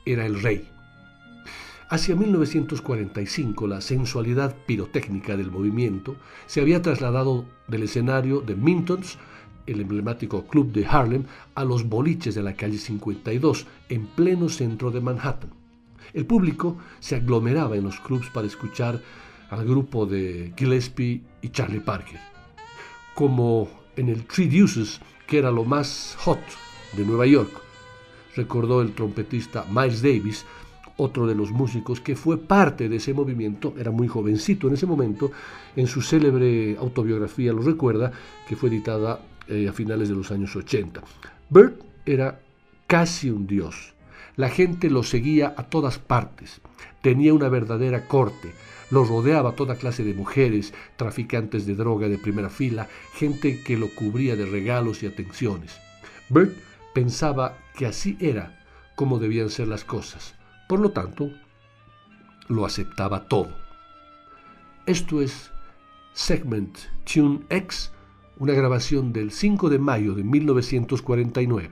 era 0.07 0.25
el 0.25 0.41
rey. 0.43 0.69
Hacia 1.89 2.15
1945 2.15 3.67
la 3.67 3.81
sensualidad 3.81 4.55
pirotécnica 4.65 5.37
del 5.37 5.51
movimiento 5.51 6.17
se 6.47 6.61
había 6.61 6.83
trasladado 6.83 7.45
del 7.67 7.83
escenario 7.83 8.41
de 8.41 8.55
Mintons 8.55 9.19
el 9.67 9.81
emblemático 9.81 10.45
club 10.45 10.73
de 10.73 10.87
Harlem, 10.87 11.25
a 11.55 11.65
los 11.65 11.89
boliches 11.89 12.35
de 12.35 12.43
la 12.43 12.55
calle 12.55 12.79
52, 12.79 13.67
en 13.89 14.07
pleno 14.07 14.49
centro 14.49 14.91
de 14.91 15.01
Manhattan. 15.01 15.51
El 16.13 16.27
público 16.27 16.77
se 16.99 17.17
aglomeraba 17.17 17.77
en 17.77 17.85
los 17.85 18.01
clubs 18.01 18.29
para 18.31 18.47
escuchar 18.47 19.01
al 19.51 19.65
grupo 19.65 20.07
de 20.07 20.53
Gillespie 20.57 21.23
y 21.43 21.49
Charlie 21.51 21.81
Parker. 21.81 22.19
Como 23.15 23.69
en 23.97 24.09
el 24.09 24.25
Three 24.25 24.49
Deuces, 24.49 25.01
que 25.27 25.39
era 25.39 25.51
lo 25.51 25.65
más 25.65 26.17
hot 26.21 26.41
de 26.97 27.05
Nueva 27.05 27.27
York, 27.27 27.51
recordó 28.37 28.83
el 28.83 28.93
trompetista 28.93 29.67
Miles 29.71 30.03
Davis, 30.03 30.47
otro 30.97 31.27
de 31.27 31.35
los 31.35 31.51
músicos 31.51 32.01
que 32.01 32.15
fue 32.15 32.37
parte 32.37 32.89
de 32.89 32.97
ese 32.97 33.15
movimiento, 33.15 33.75
era 33.79 33.91
muy 33.91 34.07
jovencito 34.07 34.69
en 34.69 34.75
ese 34.75 34.87
momento, 34.87 35.31
en 35.75 35.87
su 35.87 36.03
célebre 36.03 36.77
autobiografía 36.79 37.53
lo 37.53 37.63
recuerda, 37.63 38.13
que 38.47 38.57
fue 38.57 38.69
editada 38.69 39.21
eh, 39.51 39.69
a 39.69 39.73
finales 39.73 40.09
de 40.09 40.15
los 40.15 40.31
años 40.31 40.55
80. 40.57 41.03
Bert 41.49 41.81
era 42.07 42.41
casi 42.87 43.31
un 43.31 43.47
dios. 43.47 43.95
La 44.37 44.49
gente 44.49 44.89
lo 44.91 45.03
seguía 45.03 45.55
a 45.57 45.65
todas 45.65 45.99
partes. 45.99 46.61
Tenía 47.03 47.35
una 47.35 47.49
verdadera 47.49 48.07
corte. 48.07 48.53
Lo 48.91 49.05
rodeaba 49.05 49.57
toda 49.57 49.77
clase 49.77 50.05
de 50.05 50.15
mujeres, 50.15 50.73
traficantes 50.97 51.67
de 51.67 51.75
droga 51.75 52.09
de 52.09 52.19
primera 52.19 52.49
fila, 52.49 52.89
gente 53.15 53.63
que 53.63 53.77
lo 53.77 53.89
cubría 53.95 54.37
de 54.37 54.47
regalos 54.47 55.03
y 55.03 55.07
atenciones. 55.07 55.79
Bert 56.29 56.57
pensaba 56.95 57.59
que 57.77 57.87
así 57.87 58.17
era 58.21 58.65
como 58.95 59.19
debían 59.19 59.51
ser 59.51 59.69
las 59.69 59.85
cosas. 59.85 60.35
Por 60.69 60.81
lo 60.81 60.91
tanto, 60.91 61.31
lo 62.49 62.67
aceptaba 62.67 63.29
todo. 63.29 63.57
Esto 64.87 65.21
es 65.23 65.51
Segment 66.13 66.77
Tune 67.05 67.41
X 67.49 67.93
una 68.41 68.55
grabación 68.55 69.13
del 69.13 69.33
5 69.33 69.69
de 69.69 69.79
mayo 69.79 70.15
de 70.15 70.25
1949. 70.25 71.71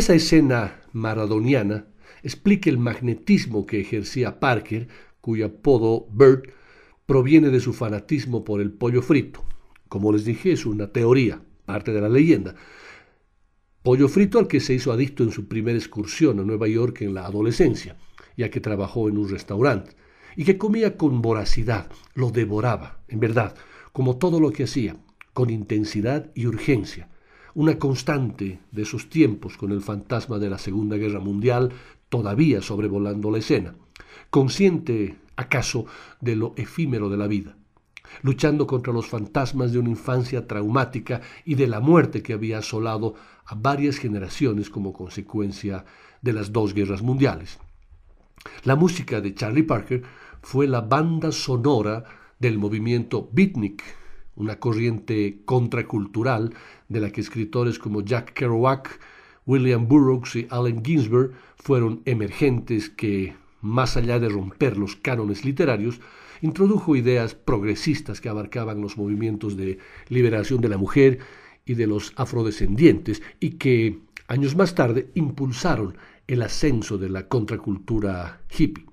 Esa 0.00 0.14
escena 0.14 0.80
maradoniana 0.94 1.84
explica 2.22 2.70
el 2.70 2.78
magnetismo 2.78 3.66
que 3.66 3.82
ejercía 3.82 4.40
Parker, 4.40 4.88
cuyo 5.20 5.44
apodo 5.44 6.08
Bird 6.10 6.44
proviene 7.04 7.50
de 7.50 7.60
su 7.60 7.74
fanatismo 7.74 8.42
por 8.42 8.62
el 8.62 8.72
pollo 8.72 9.02
frito. 9.02 9.44
Como 9.90 10.10
les 10.10 10.24
dije, 10.24 10.52
es 10.52 10.64
una 10.64 10.90
teoría, 10.90 11.42
parte 11.66 11.92
de 11.92 12.00
la 12.00 12.08
leyenda. 12.08 12.54
Pollo 13.82 14.08
frito 14.08 14.38
al 14.38 14.48
que 14.48 14.60
se 14.60 14.72
hizo 14.72 14.90
adicto 14.90 15.22
en 15.22 15.32
su 15.32 15.48
primera 15.48 15.76
excursión 15.76 16.40
a 16.40 16.44
Nueva 16.44 16.66
York 16.66 17.02
en 17.02 17.12
la 17.12 17.26
adolescencia, 17.26 17.98
ya 18.38 18.48
que 18.48 18.60
trabajó 18.60 19.10
en 19.10 19.18
un 19.18 19.28
restaurante, 19.28 19.96
y 20.34 20.46
que 20.46 20.56
comía 20.56 20.96
con 20.96 21.20
voracidad, 21.20 21.90
lo 22.14 22.30
devoraba, 22.30 23.02
en 23.08 23.20
verdad, 23.20 23.54
como 23.92 24.16
todo 24.16 24.40
lo 24.40 24.50
que 24.50 24.64
hacía, 24.64 24.96
con 25.34 25.50
intensidad 25.50 26.30
y 26.34 26.46
urgencia, 26.46 27.10
una 27.54 27.78
constante 27.78 28.60
de 28.70 28.82
esos 28.82 29.08
tiempos 29.08 29.56
con 29.56 29.72
el 29.72 29.80
fantasma 29.80 30.38
de 30.38 30.50
la 30.50 30.58
Segunda 30.58 30.96
Guerra 30.96 31.20
Mundial 31.20 31.72
todavía 32.08 32.60
sobrevolando 32.62 33.30
la 33.30 33.38
escena, 33.38 33.74
consciente 34.30 35.16
acaso 35.36 35.86
de 36.20 36.36
lo 36.36 36.54
efímero 36.56 37.08
de 37.08 37.16
la 37.16 37.26
vida, 37.26 37.56
luchando 38.22 38.66
contra 38.66 38.92
los 38.92 39.06
fantasmas 39.06 39.72
de 39.72 39.78
una 39.78 39.90
infancia 39.90 40.46
traumática 40.46 41.22
y 41.44 41.54
de 41.54 41.66
la 41.66 41.80
muerte 41.80 42.22
que 42.22 42.32
había 42.32 42.58
asolado 42.58 43.14
a 43.46 43.54
varias 43.54 43.96
generaciones 43.96 44.70
como 44.70 44.92
consecuencia 44.92 45.84
de 46.20 46.32
las 46.32 46.52
dos 46.52 46.74
guerras 46.74 47.02
mundiales. 47.02 47.58
La 48.64 48.76
música 48.76 49.20
de 49.20 49.34
Charlie 49.34 49.62
Parker 49.62 50.02
fue 50.42 50.66
la 50.66 50.80
banda 50.80 51.32
sonora 51.32 52.04
del 52.38 52.58
movimiento 52.58 53.28
beatnik, 53.32 53.82
una 54.36 54.58
corriente 54.58 55.42
contracultural 55.44 56.54
de 56.90 57.00
la 57.00 57.10
que 57.10 57.22
escritores 57.22 57.78
como 57.78 58.02
Jack 58.02 58.34
Kerouac, 58.34 59.00
William 59.46 59.88
Burroughs 59.88 60.36
y 60.36 60.46
Allen 60.50 60.84
Ginsberg 60.84 61.32
fueron 61.56 62.02
emergentes 62.04 62.90
que, 62.90 63.34
más 63.62 63.96
allá 63.96 64.18
de 64.18 64.28
romper 64.28 64.76
los 64.76 64.96
cánones 64.96 65.44
literarios, 65.44 66.00
introdujo 66.42 66.96
ideas 66.96 67.34
progresistas 67.34 68.20
que 68.20 68.28
abarcaban 68.28 68.80
los 68.80 68.98
movimientos 68.98 69.56
de 69.56 69.78
liberación 70.08 70.60
de 70.60 70.68
la 70.68 70.78
mujer 70.78 71.20
y 71.64 71.74
de 71.74 71.86
los 71.86 72.12
afrodescendientes 72.16 73.22
y 73.38 73.50
que, 73.50 74.00
años 74.26 74.56
más 74.56 74.74
tarde, 74.74 75.10
impulsaron 75.14 75.96
el 76.26 76.42
ascenso 76.42 76.98
de 76.98 77.08
la 77.08 77.28
contracultura 77.28 78.42
hippie. 78.56 78.86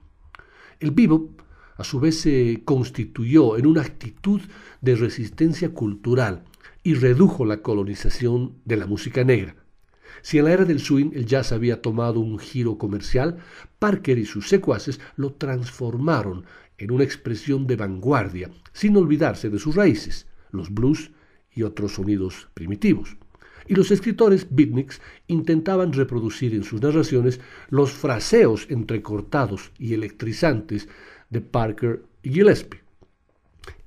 El 0.79 0.91
bebop 0.91 1.41
a 1.77 1.83
su 1.83 1.99
vez 1.99 2.19
se 2.21 2.61
constituyó 2.63 3.57
en 3.57 3.65
una 3.65 3.81
actitud 3.81 4.41
de 4.81 4.95
resistencia 4.95 5.73
cultural 5.73 6.43
y 6.87 6.93
redujo 6.93 7.43
la 7.43 7.61
colonización 7.61 8.61
de 8.63 8.77
la 8.77 8.87
música 8.87 9.25
negra. 9.25 9.57
Si 10.21 10.37
en 10.37 10.45
la 10.45 10.53
era 10.53 10.63
del 10.63 10.79
swing 10.79 11.11
el 11.15 11.25
jazz 11.25 11.51
había 11.51 11.81
tomado 11.81 12.21
un 12.21 12.39
giro 12.39 12.77
comercial, 12.77 13.39
Parker 13.77 14.17
y 14.17 14.25
sus 14.25 14.47
secuaces 14.47 15.01
lo 15.17 15.33
transformaron 15.33 16.45
en 16.77 16.91
una 16.91 17.03
expresión 17.03 17.67
de 17.67 17.75
vanguardia, 17.75 18.51
sin 18.71 18.95
olvidarse 18.95 19.49
de 19.49 19.59
sus 19.59 19.75
raíces, 19.75 20.27
los 20.51 20.73
blues 20.73 21.11
y 21.51 21.63
otros 21.63 21.95
sonidos 21.95 22.47
primitivos. 22.53 23.17
Y 23.67 23.75
los 23.75 23.91
escritores 23.91 24.47
beatniks 24.49 25.01
intentaban 25.27 25.91
reproducir 25.91 26.55
en 26.55 26.63
sus 26.63 26.81
narraciones 26.81 27.41
los 27.67 27.91
fraseos 27.91 28.65
entrecortados 28.69 29.73
y 29.77 29.93
electrizantes 29.93 30.87
de 31.29 31.41
Parker 31.41 32.05
y 32.23 32.29
Gillespie. 32.29 32.79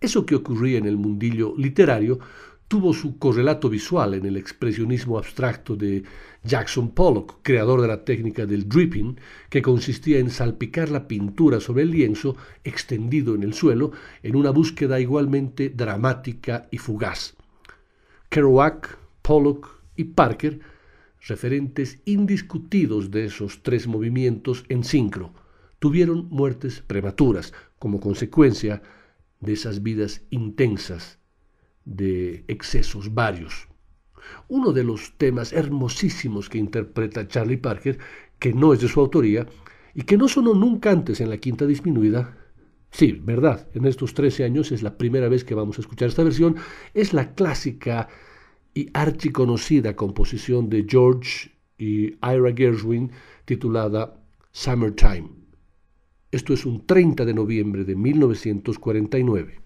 Eso 0.03 0.26
que 0.26 0.34
ocurría 0.34 0.76
en 0.76 0.84
el 0.84 0.98
mundillo 0.98 1.55
literario 1.57 2.18
tuvo 2.71 2.95
su 2.95 3.18
correlato 3.18 3.68
visual 3.68 4.14
en 4.14 4.27
el 4.27 4.37
expresionismo 4.37 5.18
abstracto 5.18 5.75
de 5.75 6.05
Jackson 6.45 6.93
Pollock, 6.93 7.41
creador 7.43 7.81
de 7.81 7.89
la 7.89 8.05
técnica 8.05 8.47
del 8.47 8.68
dripping, 8.68 9.18
que 9.49 9.61
consistía 9.61 10.21
en 10.21 10.31
salpicar 10.31 10.89
la 10.89 11.09
pintura 11.09 11.59
sobre 11.59 11.83
el 11.83 11.91
lienzo 11.91 12.37
extendido 12.62 13.35
en 13.35 13.43
el 13.43 13.55
suelo 13.55 13.91
en 14.23 14.37
una 14.37 14.51
búsqueda 14.51 15.01
igualmente 15.01 15.68
dramática 15.71 16.68
y 16.71 16.79
fugaz. 16.79 17.35
Kerouac, 18.29 18.99
Pollock 19.21 19.83
y 19.97 20.05
Parker, 20.05 20.61
referentes 21.23 21.99
indiscutidos 22.05 23.11
de 23.11 23.25
esos 23.25 23.64
tres 23.64 23.89
movimientos 23.89 24.64
en 24.68 24.85
sincro, 24.85 25.35
tuvieron 25.81 26.29
muertes 26.31 26.85
prematuras 26.87 27.53
como 27.81 27.99
consecuencia 27.99 28.81
de 29.41 29.55
esas 29.55 29.83
vidas 29.83 30.23
intensas 30.31 31.20
de 31.85 32.45
excesos 32.49 33.14
varios. 33.14 33.68
Uno 34.49 34.72
de 34.72 34.85
los 34.85 35.16
temas 35.16 35.53
hermosísimos 35.53 36.49
que 36.49 36.59
interpreta 36.59 37.26
Charlie 37.26 37.57
Parker, 37.57 37.99
que 38.39 38.53
no 38.53 38.72
es 38.72 38.81
de 38.81 38.89
su 38.89 39.01
autoría 39.01 39.47
y 39.95 40.03
que 40.03 40.16
no 40.16 40.28
sonó 40.28 40.55
nunca 40.55 40.91
antes 40.91 41.20
en 41.20 41.31
la 41.31 41.39
quinta 41.39 41.66
disminuida, 41.66 42.37
sí, 42.91 43.12
verdad, 43.12 43.68
en 43.74 43.87
estos 43.87 44.14
13 44.14 44.45
años 44.45 44.72
es 44.72 44.83
la 44.83 44.97
primera 44.97 45.28
vez 45.28 45.45
que 45.45 45.55
vamos 45.55 45.78
a 45.78 45.81
escuchar 45.81 46.09
esta 46.09 46.24
versión, 46.24 46.57
es 46.95 47.12
la 47.12 47.35
clásica 47.35 48.09
y 48.74 48.89
archiconocida 48.93 49.97
composición 49.97 50.68
de 50.68 50.87
George 50.89 51.51
y 51.78 52.14
Ira 52.22 52.53
Gershwin 52.55 53.11
titulada 53.45 54.22
Summertime. 54.53 55.31
Esto 56.31 56.55
es 56.55 56.64
un 56.64 56.87
30 56.87 57.24
de 57.24 57.35
noviembre 57.35 57.85
de 57.85 57.97
1949. 57.97 59.61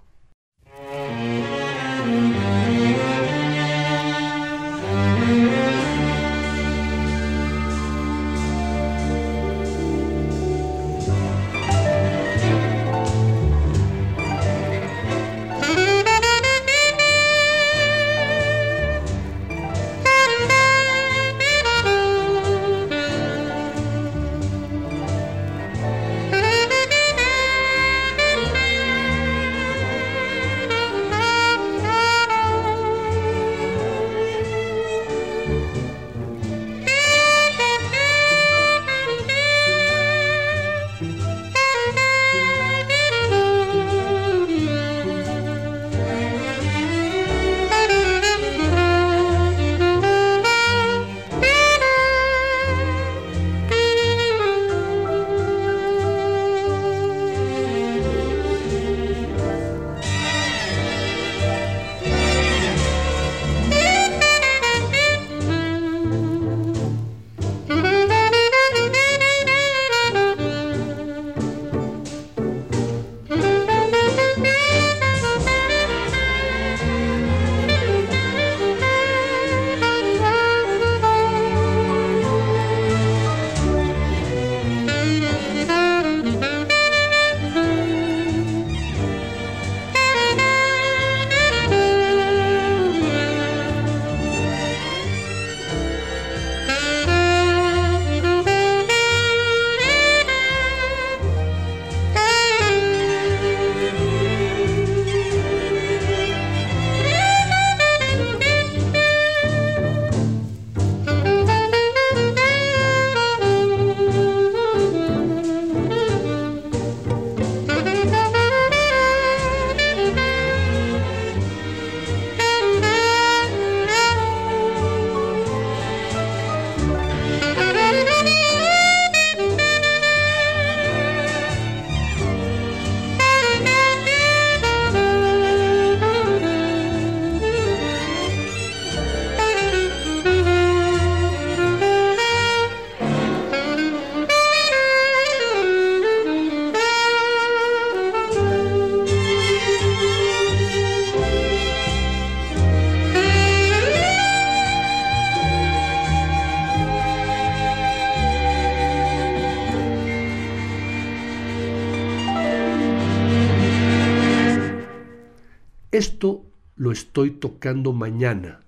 Esto 165.94 166.44
lo 166.74 166.90
estoy 166.90 167.30
tocando 167.30 167.92
mañana, 167.92 168.58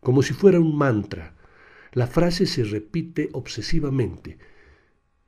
como 0.00 0.22
si 0.22 0.34
fuera 0.34 0.60
un 0.60 0.76
mantra. 0.76 1.34
La 1.94 2.06
frase 2.06 2.44
se 2.44 2.62
repite 2.62 3.30
obsesivamente 3.32 4.36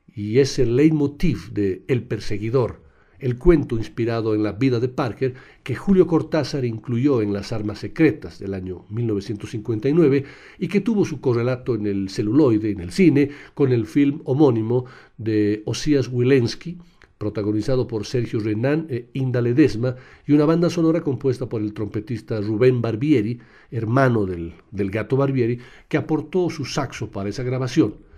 y 0.05 0.37
es 0.37 0.59
el 0.59 0.75
leitmotiv 0.75 1.51
de 1.51 1.83
El 1.87 2.03
perseguidor, 2.03 2.83
el 3.17 3.39
cuento 3.39 3.75
inspirado 3.75 4.35
en 4.35 4.43
la 4.43 4.51
vida 4.51 4.79
de 4.79 4.87
Parker 4.87 5.33
que 5.63 5.73
Julio 5.73 6.05
Cortázar 6.05 6.63
incluyó 6.63 7.23
en 7.23 7.33
Las 7.33 7.53
Armas 7.53 7.79
Secretas 7.79 8.37
del 8.37 8.53
año 8.53 8.85
1959 8.89 10.25
y 10.59 10.67
que 10.67 10.81
tuvo 10.81 11.05
su 11.05 11.19
correlato 11.19 11.73
en 11.73 11.87
el 11.87 12.09
celuloide, 12.09 12.69
en 12.69 12.81
el 12.81 12.91
cine, 12.91 13.31
con 13.55 13.71
el 13.71 13.87
film 13.87 14.21
homónimo 14.25 14.85
de 15.17 15.63
Osías 15.65 16.07
Wilensky, 16.07 16.77
protagonizado 17.19 17.85
por 17.85 18.07
Sergio 18.07 18.39
Renan 18.39 18.87
e 18.89 19.09
Inda 19.13 19.41
Ledesma, 19.41 19.95
y 20.25 20.33
una 20.33 20.45
banda 20.45 20.71
sonora 20.71 21.01
compuesta 21.01 21.47
por 21.47 21.61
el 21.61 21.73
trompetista 21.73 22.41
Rubén 22.41 22.81
Barbieri, 22.81 23.39
hermano 23.69 24.25
del, 24.25 24.55
del 24.71 24.89
gato 24.89 25.17
Barbieri, 25.17 25.59
que 25.87 25.97
aportó 25.97 26.49
su 26.49 26.65
saxo 26.65 27.11
para 27.11 27.29
esa 27.29 27.43
grabación 27.43 28.09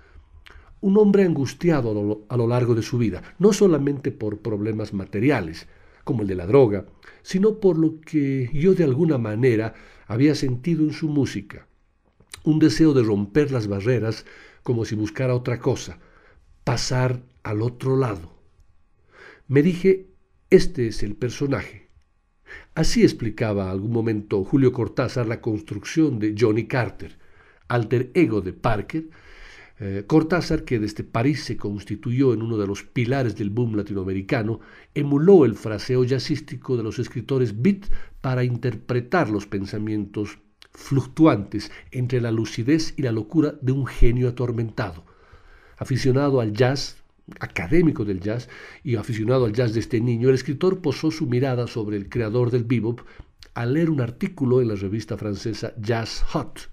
un 0.81 0.97
hombre 0.97 1.23
angustiado 1.23 2.25
a 2.27 2.37
lo, 2.37 2.47
largo 2.47 2.73
de 2.73 2.81
su 2.81 2.97
vida, 2.97 3.21
no 3.37 3.53
solamente 3.53 4.11
por 4.11 4.39
problemas 4.39 4.93
materiales, 4.93 5.67
como 6.03 6.23
el 6.23 6.27
de 6.27 6.35
la 6.35 6.47
droga, 6.47 6.85
sino 7.21 7.59
por 7.59 7.77
lo 7.77 8.01
que 8.01 8.49
yo 8.51 8.73
de 8.73 8.83
alguna 8.83 9.19
manera 9.19 9.75
había 10.07 10.33
sentido 10.33 10.83
en 10.83 10.93
su 10.93 11.07
música, 11.07 11.67
un 12.43 12.57
deseo 12.57 12.93
de 12.93 13.03
romper 13.03 13.51
las 13.51 13.67
barreras 13.67 14.25
como 14.63 14.83
si 14.83 14.95
buscara 14.95 15.35
otra 15.35 15.59
cosa, 15.59 15.99
pasar 16.63 17.21
al 17.43 17.61
otro 17.61 17.95
lado. 17.95 18.40
Me 19.51 19.63
dije, 19.63 20.07
este 20.49 20.87
es 20.87 21.03
el 21.03 21.17
personaje. 21.17 21.89
Así 22.73 23.03
explicaba 23.03 23.69
algún 23.69 23.91
momento 23.91 24.45
Julio 24.45 24.71
Cortázar 24.71 25.27
la 25.27 25.41
construcción 25.41 26.19
de 26.19 26.33
Johnny 26.39 26.67
Carter, 26.67 27.17
alter 27.67 28.11
ego 28.13 28.39
de 28.39 28.53
Parker, 28.53 29.09
eh, 29.81 30.05
Cortázar, 30.07 30.63
que 30.63 30.79
desde 30.79 31.03
París 31.03 31.43
se 31.43 31.57
constituyó 31.57 32.33
en 32.33 32.43
uno 32.43 32.57
de 32.57 32.65
los 32.65 32.83
pilares 32.83 33.35
del 33.35 33.49
boom 33.49 33.75
latinoamericano, 33.75 34.61
emuló 34.95 35.43
el 35.43 35.55
fraseo 35.55 36.05
jazzístico 36.05 36.77
de 36.77 36.83
los 36.83 36.97
escritores 36.97 37.61
beat 37.61 37.87
para 38.21 38.45
interpretar 38.45 39.29
los 39.29 39.47
pensamientos 39.47 40.39
fluctuantes 40.71 41.73
entre 41.91 42.21
la 42.21 42.31
lucidez 42.31 42.93
y 42.95 43.01
la 43.01 43.11
locura 43.11 43.55
de 43.61 43.73
un 43.73 43.85
genio 43.85 44.29
atormentado. 44.29 45.03
Aficionado 45.77 46.39
al 46.39 46.53
jazz, 46.53 47.00
académico 47.39 48.05
del 48.05 48.19
jazz 48.19 48.49
y 48.83 48.95
aficionado 48.95 49.45
al 49.45 49.53
jazz 49.53 49.73
de 49.73 49.79
este 49.79 50.01
niño, 50.01 50.29
el 50.29 50.35
escritor 50.35 50.81
posó 50.81 51.11
su 51.11 51.27
mirada 51.27 51.67
sobre 51.67 51.97
el 51.97 52.09
creador 52.09 52.51
del 52.51 52.63
bebop 52.63 53.01
al 53.53 53.73
leer 53.73 53.89
un 53.89 54.01
artículo 54.01 54.61
en 54.61 54.69
la 54.69 54.75
revista 54.75 55.17
francesa 55.17 55.73
Jazz 55.77 56.23
Hot, 56.29 56.69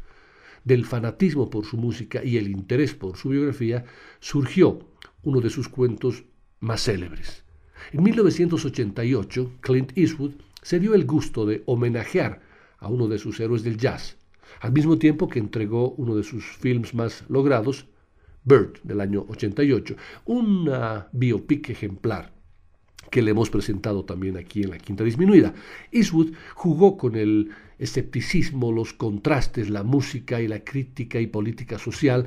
del 0.65 0.85
fanatismo 0.85 1.51
por 1.51 1.65
su 1.65 1.77
música 1.77 2.23
y 2.23 2.37
el 2.37 2.49
interés 2.49 2.95
por 2.95 3.17
su 3.17 3.31
biografía, 3.31 3.85
surgió 4.21 4.81
uno 5.23 5.41
de 5.41 5.51
sus 5.51 5.69
cuentos 5.69 6.25
más 6.61 6.83
célebres. 6.83 7.45
En 7.93 8.03
1988, 8.03 9.53
Clint 9.61 9.97
Eastwood 9.97 10.33
se 10.63 10.79
dio 10.79 10.95
el 10.95 11.07
gusto 11.07 11.47
de 11.47 11.63
homenajear 11.67 12.43
a 12.79 12.89
uno 12.89 13.09
de 13.09 13.19
sus 13.19 13.41
héroes 13.41 13.63
del 13.63 13.79
jazz, 13.79 14.17
al 14.61 14.73
mismo 14.73 14.99
tiempo 14.99 15.29
que 15.29 15.39
entregó 15.39 15.91
uno 15.93 16.17
de 16.17 16.23
sus 16.23 16.45
films 16.45 16.95
más 16.95 17.25
logrados, 17.29 17.87
Bird, 18.49 18.81
del 18.83 19.01
año 19.03 19.27
88, 19.29 19.95
una 20.25 21.09
biopic 21.13 21.69
ejemplar 21.69 22.33
que 23.11 23.23
le 23.23 23.31
hemos 23.31 23.51
presentado 23.51 24.05
también 24.05 24.37
aquí 24.37 24.63
en 24.63 24.71
la 24.71 24.79
Quinta 24.79 25.05
Disminuida. 25.05 25.55
Eastwood 25.93 26.33
jugó 26.55 26.97
con 26.97 27.15
el 27.17 27.51
escepticismo, 27.79 28.73
los 28.73 28.93
contrastes, 28.93 29.71
la 29.71 29.83
música 29.83 30.41
y 30.41 30.49
la 30.49 30.65
crítica 30.65 31.21
y 31.21 31.27
política 31.27 31.79
social 31.79 32.27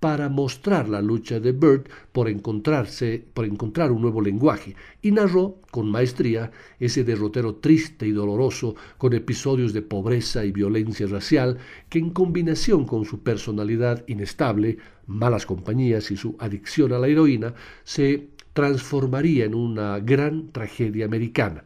para 0.00 0.30
mostrar 0.30 0.88
la 0.88 1.02
lucha 1.02 1.40
de 1.40 1.52
Bird 1.52 1.84
por 2.12 2.28
encontrarse, 2.28 3.22
por 3.34 3.44
encontrar 3.44 3.92
un 3.92 4.00
nuevo 4.00 4.22
lenguaje, 4.22 4.74
y 5.02 5.12
narró 5.12 5.60
con 5.70 5.90
maestría 5.90 6.50
ese 6.78 7.04
derrotero 7.04 7.56
triste 7.56 8.06
y 8.06 8.12
doloroso 8.12 8.74
con 8.96 9.12
episodios 9.12 9.74
de 9.74 9.82
pobreza 9.82 10.44
y 10.46 10.52
violencia 10.52 11.06
racial 11.06 11.58
que 11.90 11.98
en 11.98 12.10
combinación 12.10 12.86
con 12.86 13.04
su 13.04 13.22
personalidad 13.22 14.02
inestable, 14.08 14.78
malas 15.06 15.44
compañías 15.44 16.10
y 16.10 16.16
su 16.16 16.34
adicción 16.38 16.94
a 16.94 16.98
la 16.98 17.08
heroína 17.08 17.52
se 17.84 18.30
transformaría 18.54 19.44
en 19.44 19.54
una 19.54 19.98
gran 20.00 20.50
tragedia 20.50 21.04
americana. 21.04 21.64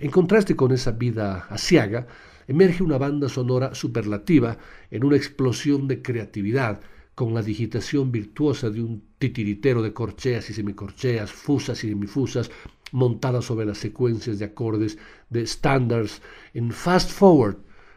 En 0.00 0.10
contraste 0.10 0.56
con 0.56 0.72
esa 0.72 0.92
vida 0.92 1.46
asiaga, 1.50 2.06
emerge 2.48 2.82
una 2.82 2.96
banda 2.96 3.28
sonora 3.28 3.74
superlativa 3.74 4.56
en 4.90 5.04
una 5.04 5.16
explosión 5.16 5.88
de 5.88 6.00
creatividad, 6.00 6.80
con 7.16 7.32
la 7.32 7.40
digitación 7.40 8.12
virtuosa 8.12 8.68
de 8.68 8.82
un 8.82 9.02
titiritero 9.18 9.80
de 9.80 9.94
corcheas 9.94 10.50
y 10.50 10.52
semicorcheas, 10.52 11.32
fusas 11.32 11.82
y 11.82 11.88
semifusas, 11.88 12.50
montadas 12.92 13.46
sobre 13.46 13.64
las 13.64 13.78
secuencias 13.78 14.38
de 14.38 14.44
acordes 14.44 14.98
de 15.30 15.46
standards 15.46 16.20
en 16.52 16.70
fast 16.70 17.10
forward, 17.10 17.56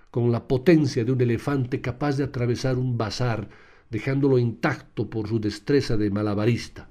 con 0.09 0.31
la 0.31 0.47
potencia 0.47 1.03
de 1.03 1.11
un 1.11 1.19
elefante 1.19 1.81
capaz 1.81 2.15
de 2.15 2.23
atravesar 2.23 2.77
un 2.77 2.97
bazar, 2.97 3.49
dejándolo 3.89 4.39
intacto 4.39 5.09
por 5.09 5.27
su 5.27 5.37
destreza 5.37 5.97
de 5.97 6.09
malabarista. 6.09 6.89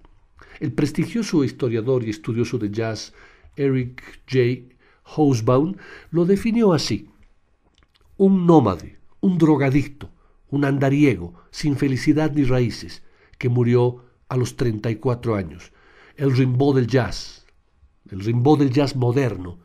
El 0.60 0.72
prestigioso 0.72 1.44
historiador 1.44 2.04
y 2.04 2.10
estudioso 2.10 2.58
de 2.58 2.70
jazz 2.70 3.14
Eric 3.56 4.02
J. 4.30 4.74
Hobsbawm 5.02 5.76
lo 6.10 6.26
definió 6.26 6.74
así: 6.74 7.08
un 8.18 8.44
nómade, 8.46 8.98
un 9.20 9.38
drogadicto, 9.38 10.10
un 10.50 10.64
andariego, 10.64 11.34
sin 11.50 11.76
felicidad 11.76 12.32
ni 12.32 12.44
raíces, 12.44 13.02
que 13.38 13.48
murió 13.48 14.04
a 14.28 14.36
los 14.36 14.56
34 14.56 15.34
años. 15.34 15.72
El 16.16 16.36
Rimbaud 16.36 16.76
del 16.76 16.86
jazz, 16.86 17.46
el 18.10 18.20
Rimbaud 18.20 18.58
del 18.58 18.70
jazz 18.70 18.96
moderno, 18.96 19.58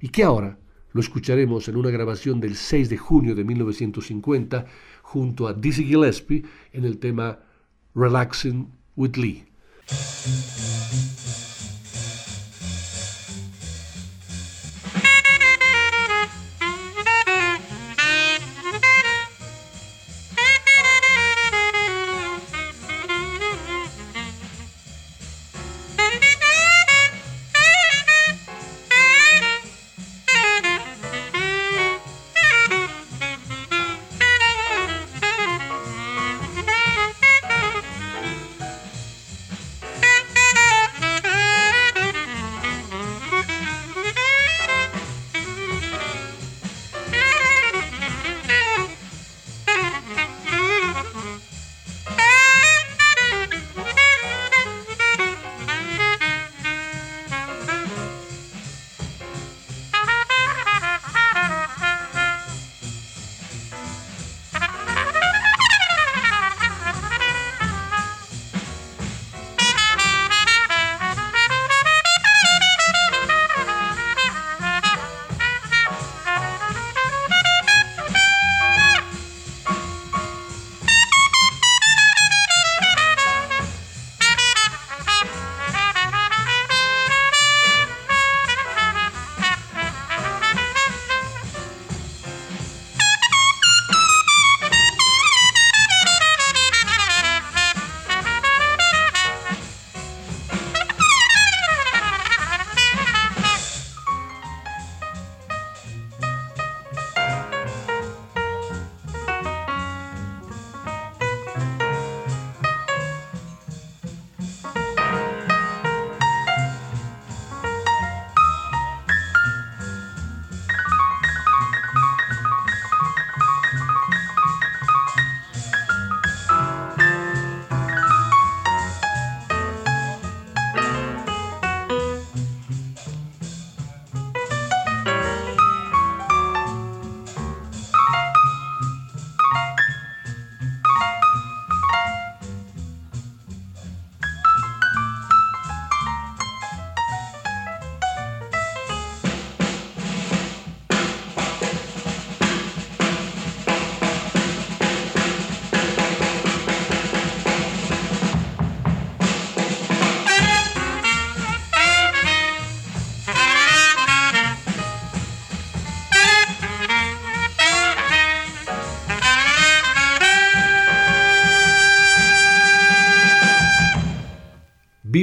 y 0.00 0.08
que 0.08 0.24
ahora 0.24 0.58
lo 0.92 1.00
escucharemos 1.00 1.68
en 1.68 1.76
una 1.76 1.90
grabación 1.90 2.40
del 2.40 2.56
6 2.56 2.88
de 2.88 2.96
junio 2.96 3.34
de 3.34 3.44
1950 3.44 4.66
junto 5.02 5.46
a 5.46 5.54
Dizzy 5.54 5.84
Gillespie 5.84 6.44
en 6.72 6.84
el 6.84 6.98
tema 6.98 7.38
Relaxing 7.94 8.68
with 8.96 9.16
Lee. 9.16 9.44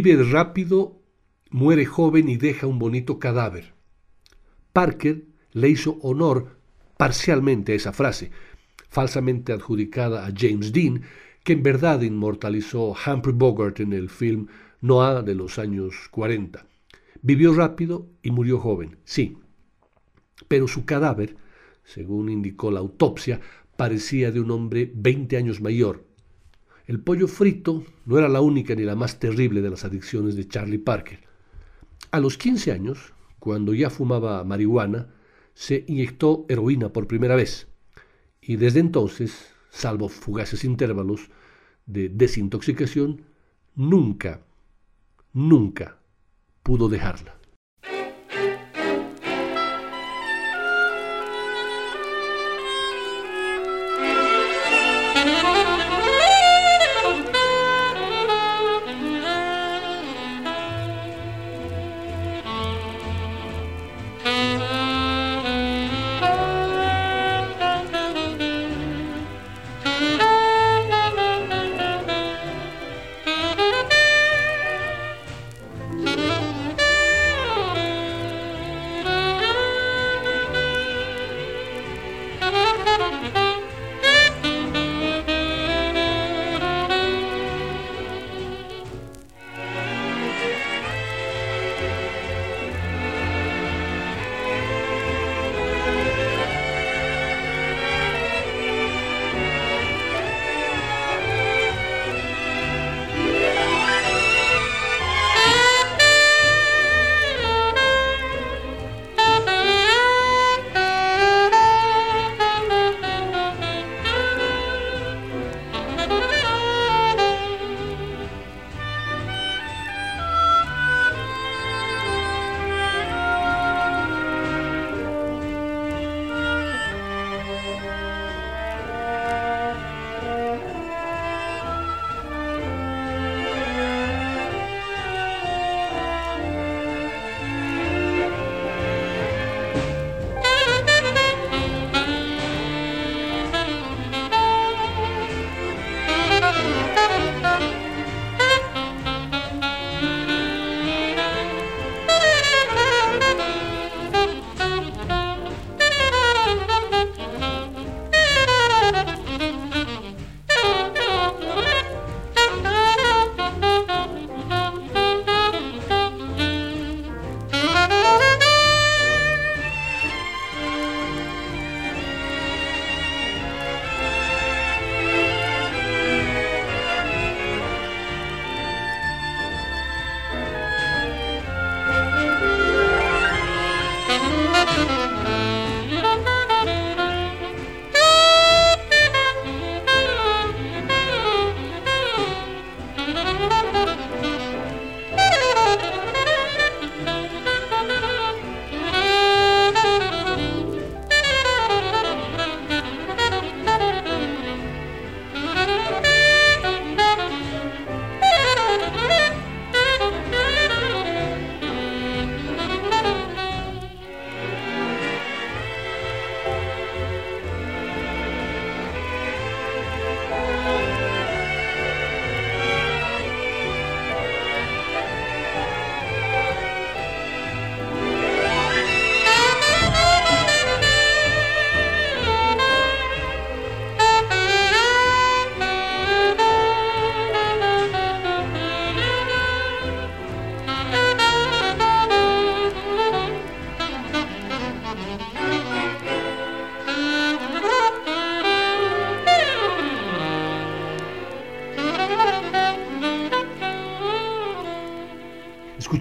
Vive 0.05 0.21
rápido, 0.21 1.01
muere 1.49 1.83
joven 1.83 2.29
y 2.29 2.37
deja 2.37 2.67
un 2.67 2.77
bonito 2.77 3.17
cadáver. 3.17 3.73
Parker 4.71 5.25
le 5.51 5.69
hizo 5.69 5.97
honor 6.03 6.59
parcialmente 6.95 7.71
a 7.71 7.75
esa 7.75 7.91
frase, 7.91 8.29
falsamente 8.87 9.51
adjudicada 9.51 10.27
a 10.27 10.31
James 10.31 10.71
Dean, 10.71 11.01
que 11.43 11.53
en 11.53 11.63
verdad 11.63 12.03
inmortalizó 12.03 12.93
Humphrey 12.93 13.33
Bogart 13.35 13.79
en 13.79 13.93
el 13.93 14.11
film 14.11 14.45
Noah 14.79 15.23
de 15.23 15.33
los 15.33 15.57
años 15.57 15.95
40. 16.11 16.67
Vivió 17.23 17.55
rápido 17.55 18.07
y 18.21 18.29
murió 18.29 18.59
joven, 18.59 18.97
sí, 19.05 19.39
pero 20.47 20.67
su 20.67 20.85
cadáver, 20.85 21.35
según 21.83 22.29
indicó 22.29 22.69
la 22.69 22.81
autopsia, 22.81 23.41
parecía 23.75 24.29
de 24.29 24.39
un 24.39 24.51
hombre 24.51 24.91
20 24.93 25.35
años 25.35 25.61
mayor. 25.61 26.05
El 26.87 26.99
pollo 26.99 27.27
frito 27.27 27.83
no 28.05 28.19
era 28.19 28.29
la 28.29 28.41
única 28.41 28.75
ni 28.75 28.83
la 28.83 28.95
más 28.95 29.19
terrible 29.19 29.61
de 29.61 29.71
las 29.71 29.85
adicciones 29.85 30.35
de 30.35 30.47
Charlie 30.47 30.77
Parker. 30.77 31.19
A 32.11 32.19
los 32.19 32.37
15 32.37 32.71
años, 32.71 33.13
cuando 33.39 33.73
ya 33.73 33.89
fumaba 33.89 34.43
marihuana, 34.43 35.07
se 35.55 35.83
inyectó 35.87 36.45
heroína 36.47 36.93
por 36.93 37.07
primera 37.07 37.35
vez 37.35 37.67
y 38.39 38.57
desde 38.57 38.81
entonces, 38.81 39.47
salvo 39.71 40.09
fugaces 40.09 40.63
intervalos 40.63 41.29
de 41.87 42.09
desintoxicación, 42.09 43.23
nunca, 43.73 44.45
nunca 45.33 45.97
pudo 46.61 46.87
dejarla. 46.87 47.39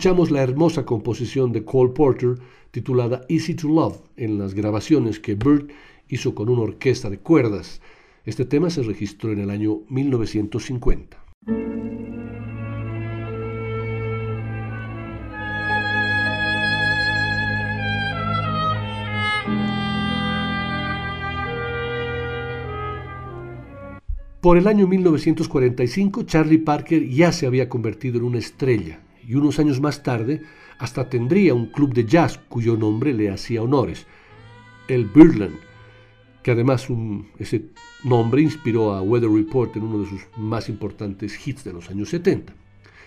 Escuchamos 0.04 0.30
la 0.30 0.42
hermosa 0.42 0.84
composición 0.84 1.50
de 1.52 1.64
Cole 1.64 1.94
Porter 1.94 2.36
titulada 2.70 3.22
Easy 3.30 3.54
to 3.54 3.68
Love 3.68 4.02
en 4.18 4.38
las 4.38 4.52
grabaciones 4.52 5.18
que 5.18 5.34
Burt 5.34 5.70
hizo 6.08 6.34
con 6.34 6.50
una 6.50 6.60
orquesta 6.60 7.08
de 7.08 7.20
cuerdas. 7.20 7.80
Este 8.26 8.44
tema 8.44 8.68
se 8.68 8.82
registró 8.82 9.32
en 9.32 9.40
el 9.40 9.48
año 9.48 9.78
1950. 9.88 11.24
Por 24.42 24.58
el 24.58 24.66
año 24.66 24.86
1945, 24.86 26.24
Charlie 26.24 26.58
Parker 26.58 27.08
ya 27.08 27.32
se 27.32 27.46
había 27.46 27.70
convertido 27.70 28.18
en 28.18 28.24
una 28.24 28.38
estrella 28.38 29.00
y 29.26 29.34
unos 29.34 29.58
años 29.58 29.80
más 29.80 30.02
tarde 30.02 30.42
hasta 30.78 31.08
tendría 31.08 31.54
un 31.54 31.66
club 31.66 31.94
de 31.94 32.04
jazz 32.04 32.38
cuyo 32.48 32.76
nombre 32.76 33.12
le 33.12 33.30
hacía 33.30 33.62
honores, 33.62 34.06
el 34.88 35.06
Birdland, 35.06 35.56
que 36.42 36.50
además 36.50 36.88
ese 37.38 37.66
nombre 38.02 38.42
inspiró 38.42 38.92
a 38.92 39.02
Weather 39.02 39.30
Report 39.30 39.74
en 39.76 39.84
uno 39.84 40.00
de 40.00 40.10
sus 40.10 40.26
más 40.36 40.68
importantes 40.68 41.46
hits 41.46 41.64
de 41.64 41.72
los 41.72 41.90
años 41.90 42.10
70. 42.10 42.52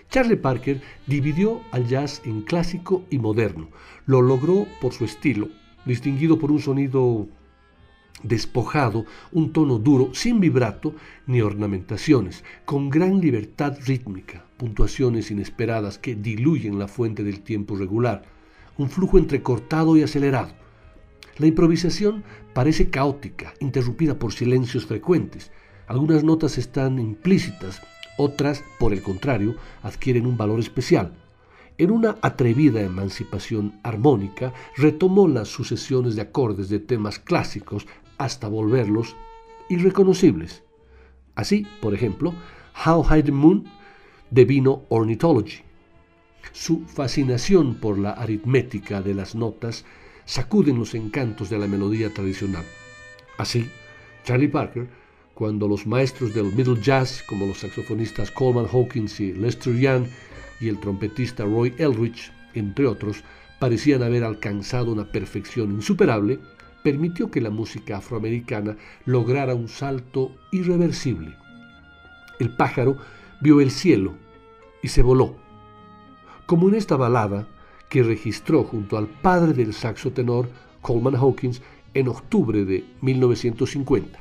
Charlie 0.10 0.38
Parker 0.38 0.82
dividió 1.06 1.62
al 1.72 1.88
jazz 1.88 2.22
en 2.26 2.42
clásico 2.42 3.04
y 3.10 3.20
moderno. 3.20 3.68
Lo 4.06 4.22
logró 4.22 4.66
por 4.82 4.94
su 4.94 5.06
estilo, 5.06 5.50
distinguido 5.86 6.40
por 6.40 6.52
un 6.52 6.60
sonido 6.60 7.28
despojado, 8.24 9.06
un 9.32 9.54
tono 9.54 9.78
duro, 9.78 10.10
sin 10.14 10.40
vibrato 10.40 10.96
ni 11.26 11.42
ornamentaciones, 11.42 12.44
con 12.66 12.90
gran 12.90 13.20
libertad 13.20 13.78
rítmica, 13.86 14.46
puntuaciones 14.58 15.32
inesperadas 15.32 15.98
que 15.98 16.16
diluyen 16.16 16.80
la 16.80 16.88
fuente 16.88 17.24
del 17.24 17.42
tiempo 17.42 17.76
regular, 17.76 18.24
un 18.78 18.90
flujo 18.90 19.18
entrecortado 19.18 19.98
y 19.98 20.04
acelerado. 20.04 20.52
La 21.38 21.48
improvisación 21.48 22.24
parece 22.54 22.90
caótica, 22.90 23.54
interrumpida 23.60 24.18
por 24.18 24.34
silencios 24.34 24.86
frecuentes. 24.88 25.52
Algunas 25.88 26.24
notas 26.24 26.58
están 26.58 26.98
implícitas, 27.00 27.82
otras, 28.18 28.64
por 28.80 28.94
el 28.94 29.04
contrario, 29.04 29.56
adquieren 29.84 30.26
un 30.26 30.38
valor 30.38 30.60
especial. 30.60 31.14
En 31.78 31.92
una 31.92 32.18
atrevida 32.24 32.82
emancipación 32.82 33.80
armónica, 33.84 34.52
retomó 34.76 35.28
las 35.28 35.48
sucesiones 35.48 36.16
de 36.16 36.24
acordes 36.24 36.70
de 36.70 36.80
temas 36.80 37.20
clásicos 37.20 37.86
hasta 38.18 38.48
volverlos 38.48 39.16
irreconocibles. 39.70 40.64
Así, 41.36 41.68
por 41.82 41.94
ejemplo, 41.94 42.34
How 42.86 43.04
High 43.04 43.24
the 43.24 43.32
Moon 43.32 43.66
devino 44.32 44.84
Ornithology. 44.90 45.62
Su 46.52 46.86
fascinación 46.86 47.76
por 47.76 47.98
la 47.98 48.12
aritmética 48.12 49.02
de 49.02 49.14
las 49.14 49.36
notas 49.36 49.86
sacuden 50.26 50.80
los 50.80 50.96
encantos 50.96 51.50
de 51.50 51.58
la 51.58 51.68
melodía 51.68 52.14
tradicional. 52.14 52.64
Así, 53.38 53.70
Charlie 54.24 54.48
Parker, 54.48 54.88
cuando 55.34 55.68
los 55.68 55.86
maestros 55.86 56.34
del 56.34 56.52
middle 56.54 56.82
jazz, 56.82 57.24
como 57.28 57.46
los 57.46 57.60
saxofonistas 57.60 58.32
Coleman 58.32 58.68
Hawkins 58.72 59.20
y 59.20 59.34
Lester 59.34 59.76
Young, 59.78 60.08
y 60.60 60.68
el 60.68 60.80
trompetista 60.80 61.46
Roy 61.46 61.74
Eldridge, 61.78 62.32
entre 62.56 62.88
otros, 62.88 63.24
parecían 63.60 64.02
haber 64.04 64.24
alcanzado 64.24 64.92
una 64.92 65.12
perfección 65.12 65.72
insuperable, 65.72 66.40
permitió 66.88 67.30
que 67.30 67.42
la 67.42 67.50
música 67.50 67.98
afroamericana 67.98 68.78
lograra 69.04 69.54
un 69.54 69.68
salto 69.68 70.32
irreversible. 70.54 71.36
El 72.40 72.56
pájaro 72.56 72.96
vio 73.42 73.60
el 73.60 73.72
cielo 73.72 74.14
y 74.82 74.88
se 74.88 75.02
voló, 75.02 75.36
como 76.46 76.70
en 76.70 76.76
esta 76.76 76.96
balada 76.96 77.46
que 77.90 78.04
registró 78.04 78.64
junto 78.64 78.98
al 78.98 79.08
padre 79.08 79.52
del 79.52 79.74
saxo 79.74 80.12
tenor 80.12 80.48
Coleman 80.82 81.18
Hawkins 81.18 81.62
en 81.94 82.08
octubre 82.08 82.64
de 82.64 82.86
1950. 83.02 84.18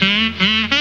Mm-hmm. 0.00 0.77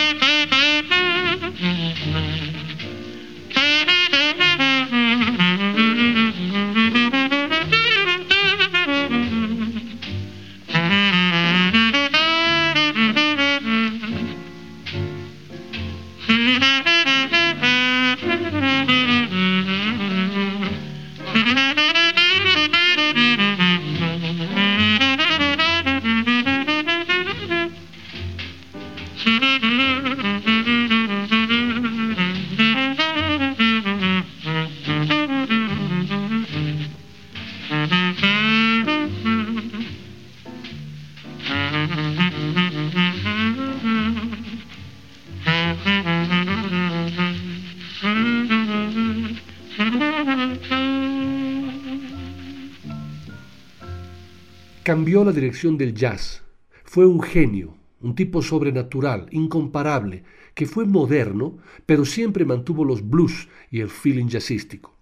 Cambió 54.97 55.23
la 55.23 55.31
dirección 55.31 55.77
del 55.77 55.93
jazz. 55.93 56.41
Fue 56.83 57.05
un 57.05 57.21
genio, 57.21 57.77
un 58.01 58.15
tipo 58.15 58.41
sobrenatural, 58.41 59.27
incomparable, 59.29 60.23
que 60.55 60.65
fue 60.65 60.85
moderno, 60.85 61.59
pero 61.85 62.03
siempre 62.03 62.45
mantuvo 62.45 62.83
los 62.83 63.07
blues 63.07 63.47
y 63.69 63.81
el 63.81 63.89
feeling 63.89 64.25
jazzístico. 64.25 64.97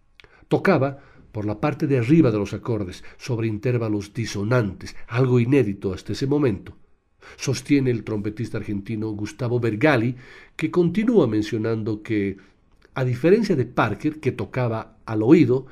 Tocaba 0.49 0.99
por 1.31 1.45
la 1.45 1.61
parte 1.61 1.87
de 1.87 1.97
arriba 1.97 2.29
de 2.29 2.37
los 2.37 2.53
acordes, 2.53 3.05
sobre 3.15 3.47
intervalos 3.47 4.13
disonantes, 4.13 4.97
algo 5.07 5.39
inédito 5.39 5.93
hasta 5.93 6.11
ese 6.11 6.27
momento. 6.27 6.75
Sostiene 7.37 7.89
el 7.89 8.03
trompetista 8.03 8.57
argentino 8.57 9.11
Gustavo 9.11 9.61
Bergali, 9.61 10.17
que 10.57 10.71
continúa 10.71 11.25
mencionando 11.25 12.03
que, 12.03 12.35
a 12.95 13.05
diferencia 13.05 13.55
de 13.55 13.65
Parker, 13.65 14.19
que 14.19 14.33
tocaba 14.33 14.97
al 15.05 15.23
oído, 15.23 15.67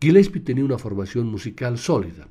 Gillespie 0.00 0.40
tenía 0.40 0.64
una 0.64 0.78
formación 0.78 1.26
musical 1.26 1.76
sólida. 1.76 2.28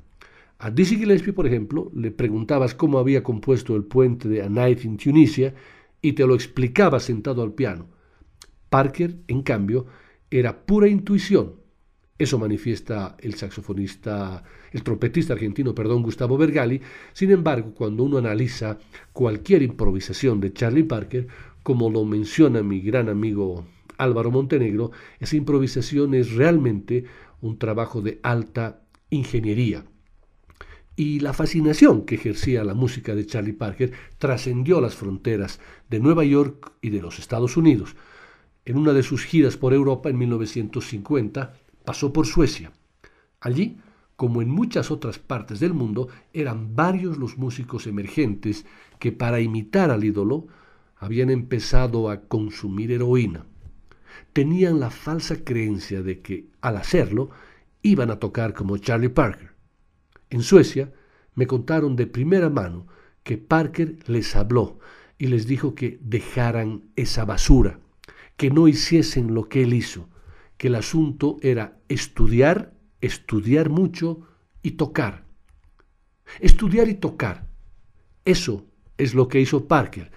A 0.58 0.70
Dizzy 0.70 0.96
Gillespie, 0.96 1.34
por 1.34 1.46
ejemplo, 1.46 1.90
le 1.94 2.10
preguntabas 2.10 2.74
cómo 2.74 2.98
había 2.98 3.22
compuesto 3.22 3.76
el 3.76 3.84
puente 3.84 4.28
de 4.28 4.42
A 4.42 4.48
Night 4.48 4.84
in 4.84 4.96
Tunisia 4.96 5.54
y 6.00 6.12
te 6.14 6.26
lo 6.26 6.34
explicaba 6.34 6.98
sentado 6.98 7.42
al 7.42 7.52
piano. 7.52 7.88
Parker, 8.70 9.16
en 9.28 9.42
cambio, 9.42 9.86
era 10.30 10.64
pura 10.66 10.88
intuición 10.88 11.56
Eso 12.18 12.38
manifiesta 12.38 13.16
el 13.20 13.34
saxofonista, 13.34 14.42
el 14.72 14.82
trompetista 14.82 15.34
argentino, 15.34 15.74
perdón, 15.74 16.02
Gustavo 16.02 16.38
Bergali. 16.38 16.80
Sin 17.12 17.30
embargo, 17.30 17.74
cuando 17.74 18.04
uno 18.04 18.16
analiza 18.16 18.78
cualquier 19.12 19.62
improvisación 19.62 20.40
de 20.40 20.54
Charlie 20.54 20.84
Parker, 20.84 21.28
como 21.62 21.90
lo 21.90 22.04
menciona 22.06 22.62
mi 22.62 22.80
gran 22.80 23.10
amigo 23.10 23.66
Álvaro 23.98 24.30
Montenegro, 24.30 24.92
esa 25.20 25.36
improvisación 25.36 26.14
es 26.14 26.32
realmente 26.32 27.04
un 27.42 27.58
trabajo 27.58 28.00
de 28.00 28.18
alta 28.22 28.82
ingeniería. 29.10 29.84
Y 30.96 31.20
la 31.20 31.34
fascinación 31.34 32.06
que 32.06 32.14
ejercía 32.14 32.64
la 32.64 32.72
música 32.72 33.14
de 33.14 33.26
Charlie 33.26 33.52
Parker 33.52 33.92
trascendió 34.16 34.80
las 34.80 34.94
fronteras 34.94 35.60
de 35.90 36.00
Nueva 36.00 36.24
York 36.24 36.72
y 36.80 36.88
de 36.88 37.02
los 37.02 37.18
Estados 37.18 37.58
Unidos. 37.58 37.94
En 38.64 38.78
una 38.78 38.94
de 38.94 39.02
sus 39.02 39.24
giras 39.24 39.58
por 39.58 39.74
Europa 39.74 40.08
en 40.08 40.16
1950, 40.16 41.54
pasó 41.84 42.14
por 42.14 42.26
Suecia. 42.26 42.72
Allí, 43.40 43.76
como 44.16 44.40
en 44.40 44.48
muchas 44.48 44.90
otras 44.90 45.18
partes 45.18 45.60
del 45.60 45.74
mundo, 45.74 46.08
eran 46.32 46.74
varios 46.74 47.18
los 47.18 47.36
músicos 47.36 47.86
emergentes 47.86 48.64
que 48.98 49.12
para 49.12 49.40
imitar 49.40 49.90
al 49.90 50.02
ídolo 50.02 50.46
habían 50.96 51.28
empezado 51.28 52.08
a 52.08 52.22
consumir 52.22 52.90
heroína. 52.90 53.44
Tenían 54.32 54.80
la 54.80 54.90
falsa 54.90 55.44
creencia 55.44 56.02
de 56.02 56.22
que, 56.22 56.46
al 56.62 56.78
hacerlo, 56.78 57.28
iban 57.82 58.10
a 58.10 58.18
tocar 58.18 58.54
como 58.54 58.78
Charlie 58.78 59.10
Parker. 59.10 59.55
En 60.30 60.42
Suecia 60.42 60.92
me 61.34 61.46
contaron 61.46 61.96
de 61.96 62.06
primera 62.06 62.50
mano 62.50 62.86
que 63.22 63.38
Parker 63.38 63.98
les 64.06 64.34
habló 64.36 64.78
y 65.18 65.26
les 65.26 65.46
dijo 65.46 65.74
que 65.74 65.98
dejaran 66.02 66.84
esa 66.96 67.24
basura, 67.24 67.80
que 68.36 68.50
no 68.50 68.68
hiciesen 68.68 69.34
lo 69.34 69.48
que 69.48 69.62
él 69.62 69.74
hizo, 69.74 70.08
que 70.56 70.68
el 70.68 70.74
asunto 70.74 71.38
era 71.42 71.78
estudiar, 71.88 72.74
estudiar 73.00 73.70
mucho 73.70 74.20
y 74.62 74.72
tocar. 74.72 75.24
Estudiar 76.40 76.88
y 76.88 76.94
tocar. 76.94 77.46
Eso 78.24 78.66
es 78.98 79.14
lo 79.14 79.28
que 79.28 79.40
hizo 79.40 79.66
Parker, 79.66 80.10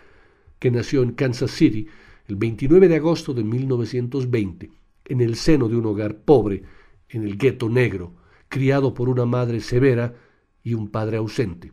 que 0.57 0.71
nació 0.71 1.03
en 1.03 1.11
Kansas 1.11 1.51
City 1.51 1.87
el 2.27 2.35
29 2.35 2.87
de 2.87 2.95
agosto 2.95 3.33
de 3.33 3.43
1920, 3.43 4.69
en 5.05 5.21
el 5.21 5.35
seno 5.35 5.67
de 5.67 5.75
un 5.75 5.85
hogar 5.85 6.17
pobre, 6.17 6.63
en 7.09 7.23
el 7.23 7.37
gueto 7.37 7.69
negro, 7.69 8.13
criado 8.49 8.93
por 8.93 9.07
una 9.07 9.25
madre 9.25 9.61
severa 9.61 10.15
y 10.63 10.73
un 10.73 10.89
padre 10.89 11.17
ausente. 11.17 11.71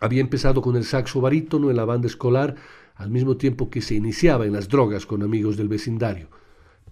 Había 0.00 0.20
empezado 0.20 0.60
con 0.60 0.76
el 0.76 0.84
saxo 0.84 1.20
barítono 1.20 1.70
en 1.70 1.76
la 1.76 1.84
banda 1.84 2.08
escolar 2.08 2.56
al 2.94 3.10
mismo 3.10 3.36
tiempo 3.36 3.70
que 3.70 3.80
se 3.80 3.94
iniciaba 3.94 4.46
en 4.46 4.52
las 4.52 4.68
drogas 4.68 5.06
con 5.06 5.22
amigos 5.22 5.56
del 5.56 5.68
vecindario. 5.68 6.28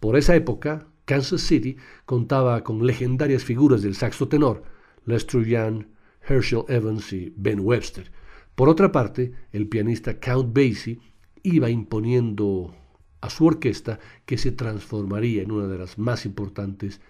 Por 0.00 0.16
esa 0.16 0.34
época, 0.34 0.86
Kansas 1.04 1.42
City 1.42 1.76
contaba 2.06 2.62
con 2.62 2.86
legendarias 2.86 3.44
figuras 3.44 3.82
del 3.82 3.94
saxo 3.94 4.28
tenor, 4.28 4.62
Lester 5.04 5.44
Young, 5.44 5.86
Herschel 6.28 6.64
Evans 6.68 7.12
y 7.12 7.32
Ben 7.36 7.60
Webster. 7.60 8.10
Por 8.54 8.68
otra 8.68 8.92
parte, 8.92 9.32
el 9.52 9.68
pianista 9.68 10.20
Count 10.20 10.54
Basie 10.54 11.00
iba 11.42 11.70
imponiendo 11.70 12.74
a 13.20 13.30
su 13.30 13.46
orquesta 13.46 13.98
que 14.26 14.38
se 14.38 14.52
transformaría 14.52 15.42
en 15.42 15.52
una 15.52 15.66
de 15.66 15.78
las 15.78 15.98
más 15.98 16.26
importantes 16.26 17.00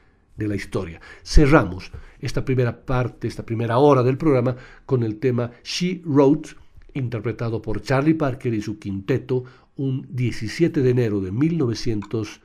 la 0.48 0.54
historia. 0.54 1.00
Cerramos 1.22 1.92
esta 2.20 2.44
primera 2.44 2.84
parte, 2.84 3.28
esta 3.28 3.44
primera 3.44 3.78
hora 3.78 4.02
del 4.02 4.18
programa 4.18 4.56
con 4.86 5.02
el 5.02 5.18
tema 5.18 5.50
She 5.64 6.02
Wrote, 6.04 6.50
interpretado 6.94 7.62
por 7.62 7.82
Charlie 7.82 8.14
Parker 8.14 8.54
y 8.54 8.62
su 8.62 8.78
quinteto 8.78 9.44
un 9.76 10.06
17 10.10 10.82
de 10.82 10.90
enero 10.90 11.20
de 11.20 11.32
1900 11.32 12.40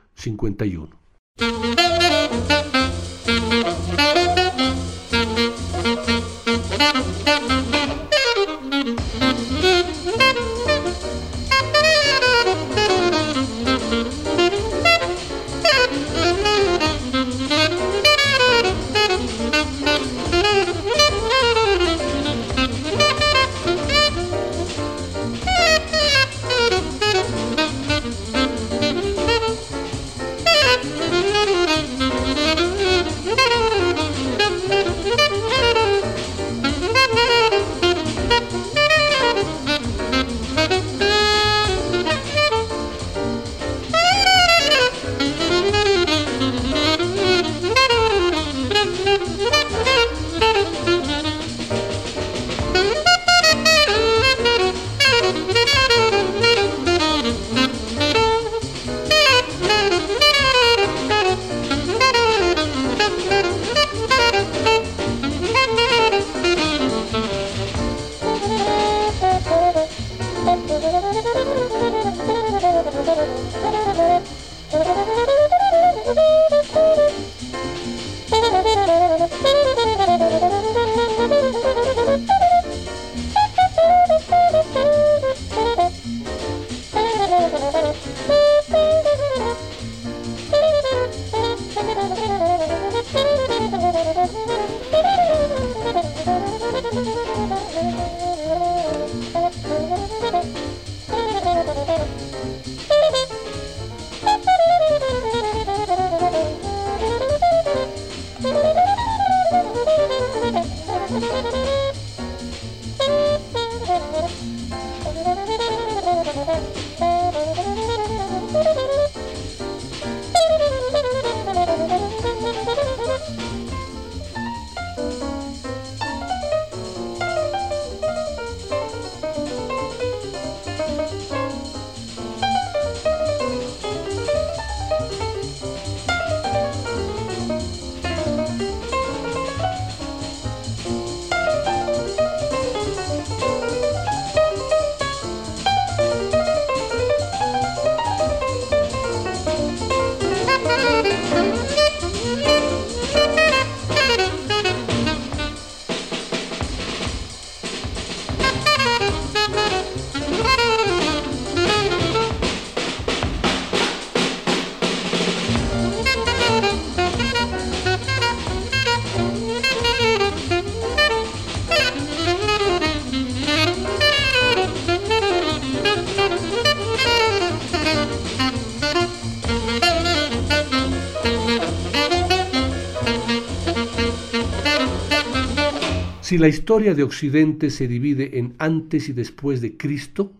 Si 186.28 186.36
la 186.36 186.48
historia 186.48 186.94
de 186.94 187.04
Occidente 187.04 187.70
se 187.70 187.88
divide 187.88 188.38
en 188.38 188.54
antes 188.58 189.08
y 189.08 189.14
después 189.14 189.62
de 189.62 189.78
Cristo, 189.78 190.34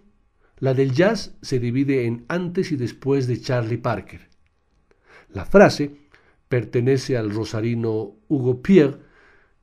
la 0.59 0.75
del 0.75 0.93
jazz 0.93 1.35
se 1.41 1.59
divide 1.59 2.05
en 2.05 2.27
antes 2.29 2.73
y 2.73 2.77
después 2.77 3.27
de 3.27 3.41
Charlie 3.41 3.79
Parker. 3.79 4.29
La 5.33 5.47
frase 5.47 5.97
pertenece 6.47 7.17
al 7.17 7.31
rosarino 7.31 8.17
Hugo 8.29 8.61
Pierre, 8.61 8.99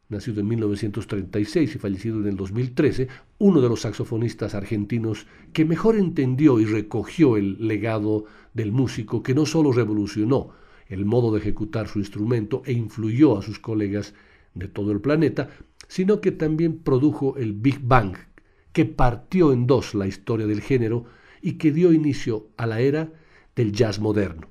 nacido 0.10 0.42
en 0.42 0.48
1936 0.48 1.76
y 1.76 1.78
fallecido 1.78 2.20
en 2.22 2.30
el 2.30 2.38
2013, 2.38 3.08
uno 3.38 3.62
de 3.62 3.70
los 3.70 3.82
saxofonistas 3.82 4.56
argentinos 4.56 5.28
que 5.54 5.64
mejor 5.64 5.96
entendió 5.96 6.60
y 6.60 6.66
recogió 6.66 7.38
el 7.38 7.68
legado 7.68 8.26
del 8.52 8.72
músico 8.72 9.22
que 9.22 9.36
no 9.36 9.46
solo 9.46 9.72
revolucionó 9.72 10.50
el 10.88 11.06
modo 11.06 11.32
de 11.32 11.38
ejecutar 11.38 11.88
su 11.88 12.00
instrumento 12.00 12.64
e 12.66 12.74
influyó 12.74 13.38
a 13.38 13.44
sus 13.44 13.60
colegas 13.60 14.16
de 14.56 14.68
todo 14.68 14.92
el 14.92 15.02
planeta, 15.02 15.50
sino 15.88 16.22
que 16.22 16.32
también 16.32 16.80
produjo 16.80 17.38
el 17.38 17.54
Big 17.54 17.80
Bang, 17.82 18.16
que 18.72 18.86
partió 18.86 19.54
en 19.54 19.68
dos 19.68 19.96
la 19.96 20.08
historia 20.08 20.48
del 20.48 20.62
género 20.62 21.06
y 21.42 21.54
que 21.54 21.72
dio 21.72 21.94
inicio 21.94 22.50
a 22.58 22.66
la 22.66 22.82
era 22.82 23.12
del 23.56 23.72
jazz 23.72 24.00
moderno. 24.00 24.50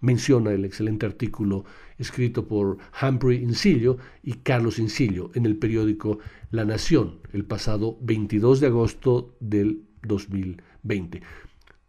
Menciona 0.00 0.52
el 0.52 0.64
excelente 0.64 1.04
artículo 1.04 1.64
escrito 1.98 2.48
por 2.48 2.78
Humphrey 3.02 3.42
Incilio 3.42 3.98
y 4.22 4.34
Carlos 4.34 4.78
Incilio 4.78 5.30
en 5.34 5.44
el 5.44 5.56
periódico 5.56 6.18
La 6.50 6.64
Nación 6.64 7.18
el 7.32 7.44
pasado 7.44 7.98
22 8.00 8.60
de 8.60 8.66
agosto 8.68 9.36
del 9.40 9.82
2020. 10.02 11.20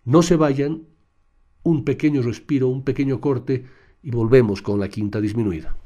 No 0.03 0.21
se 0.23 0.36
vayan, 0.36 0.84
un 1.63 1.86
pequeño 1.86 2.21
respiro, 2.21 2.67
un 2.67 2.84
pequeño 2.84 3.21
corte 3.21 3.65
y 4.03 4.11
volvemos 4.11 4.61
con 4.61 4.79
la 4.79 4.89
quinta 4.89 5.21
disminuida. 5.21 5.77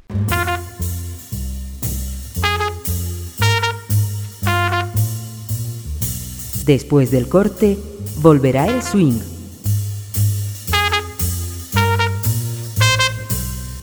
Después 6.66 7.12
del 7.12 7.30
corte, 7.30 7.78
volverá 8.24 8.66
el 8.66 8.82
swing. 8.82 9.20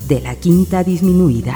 De 0.09 0.21
la 0.21 0.35
quinta 0.35 0.83
disminuida. 0.83 1.55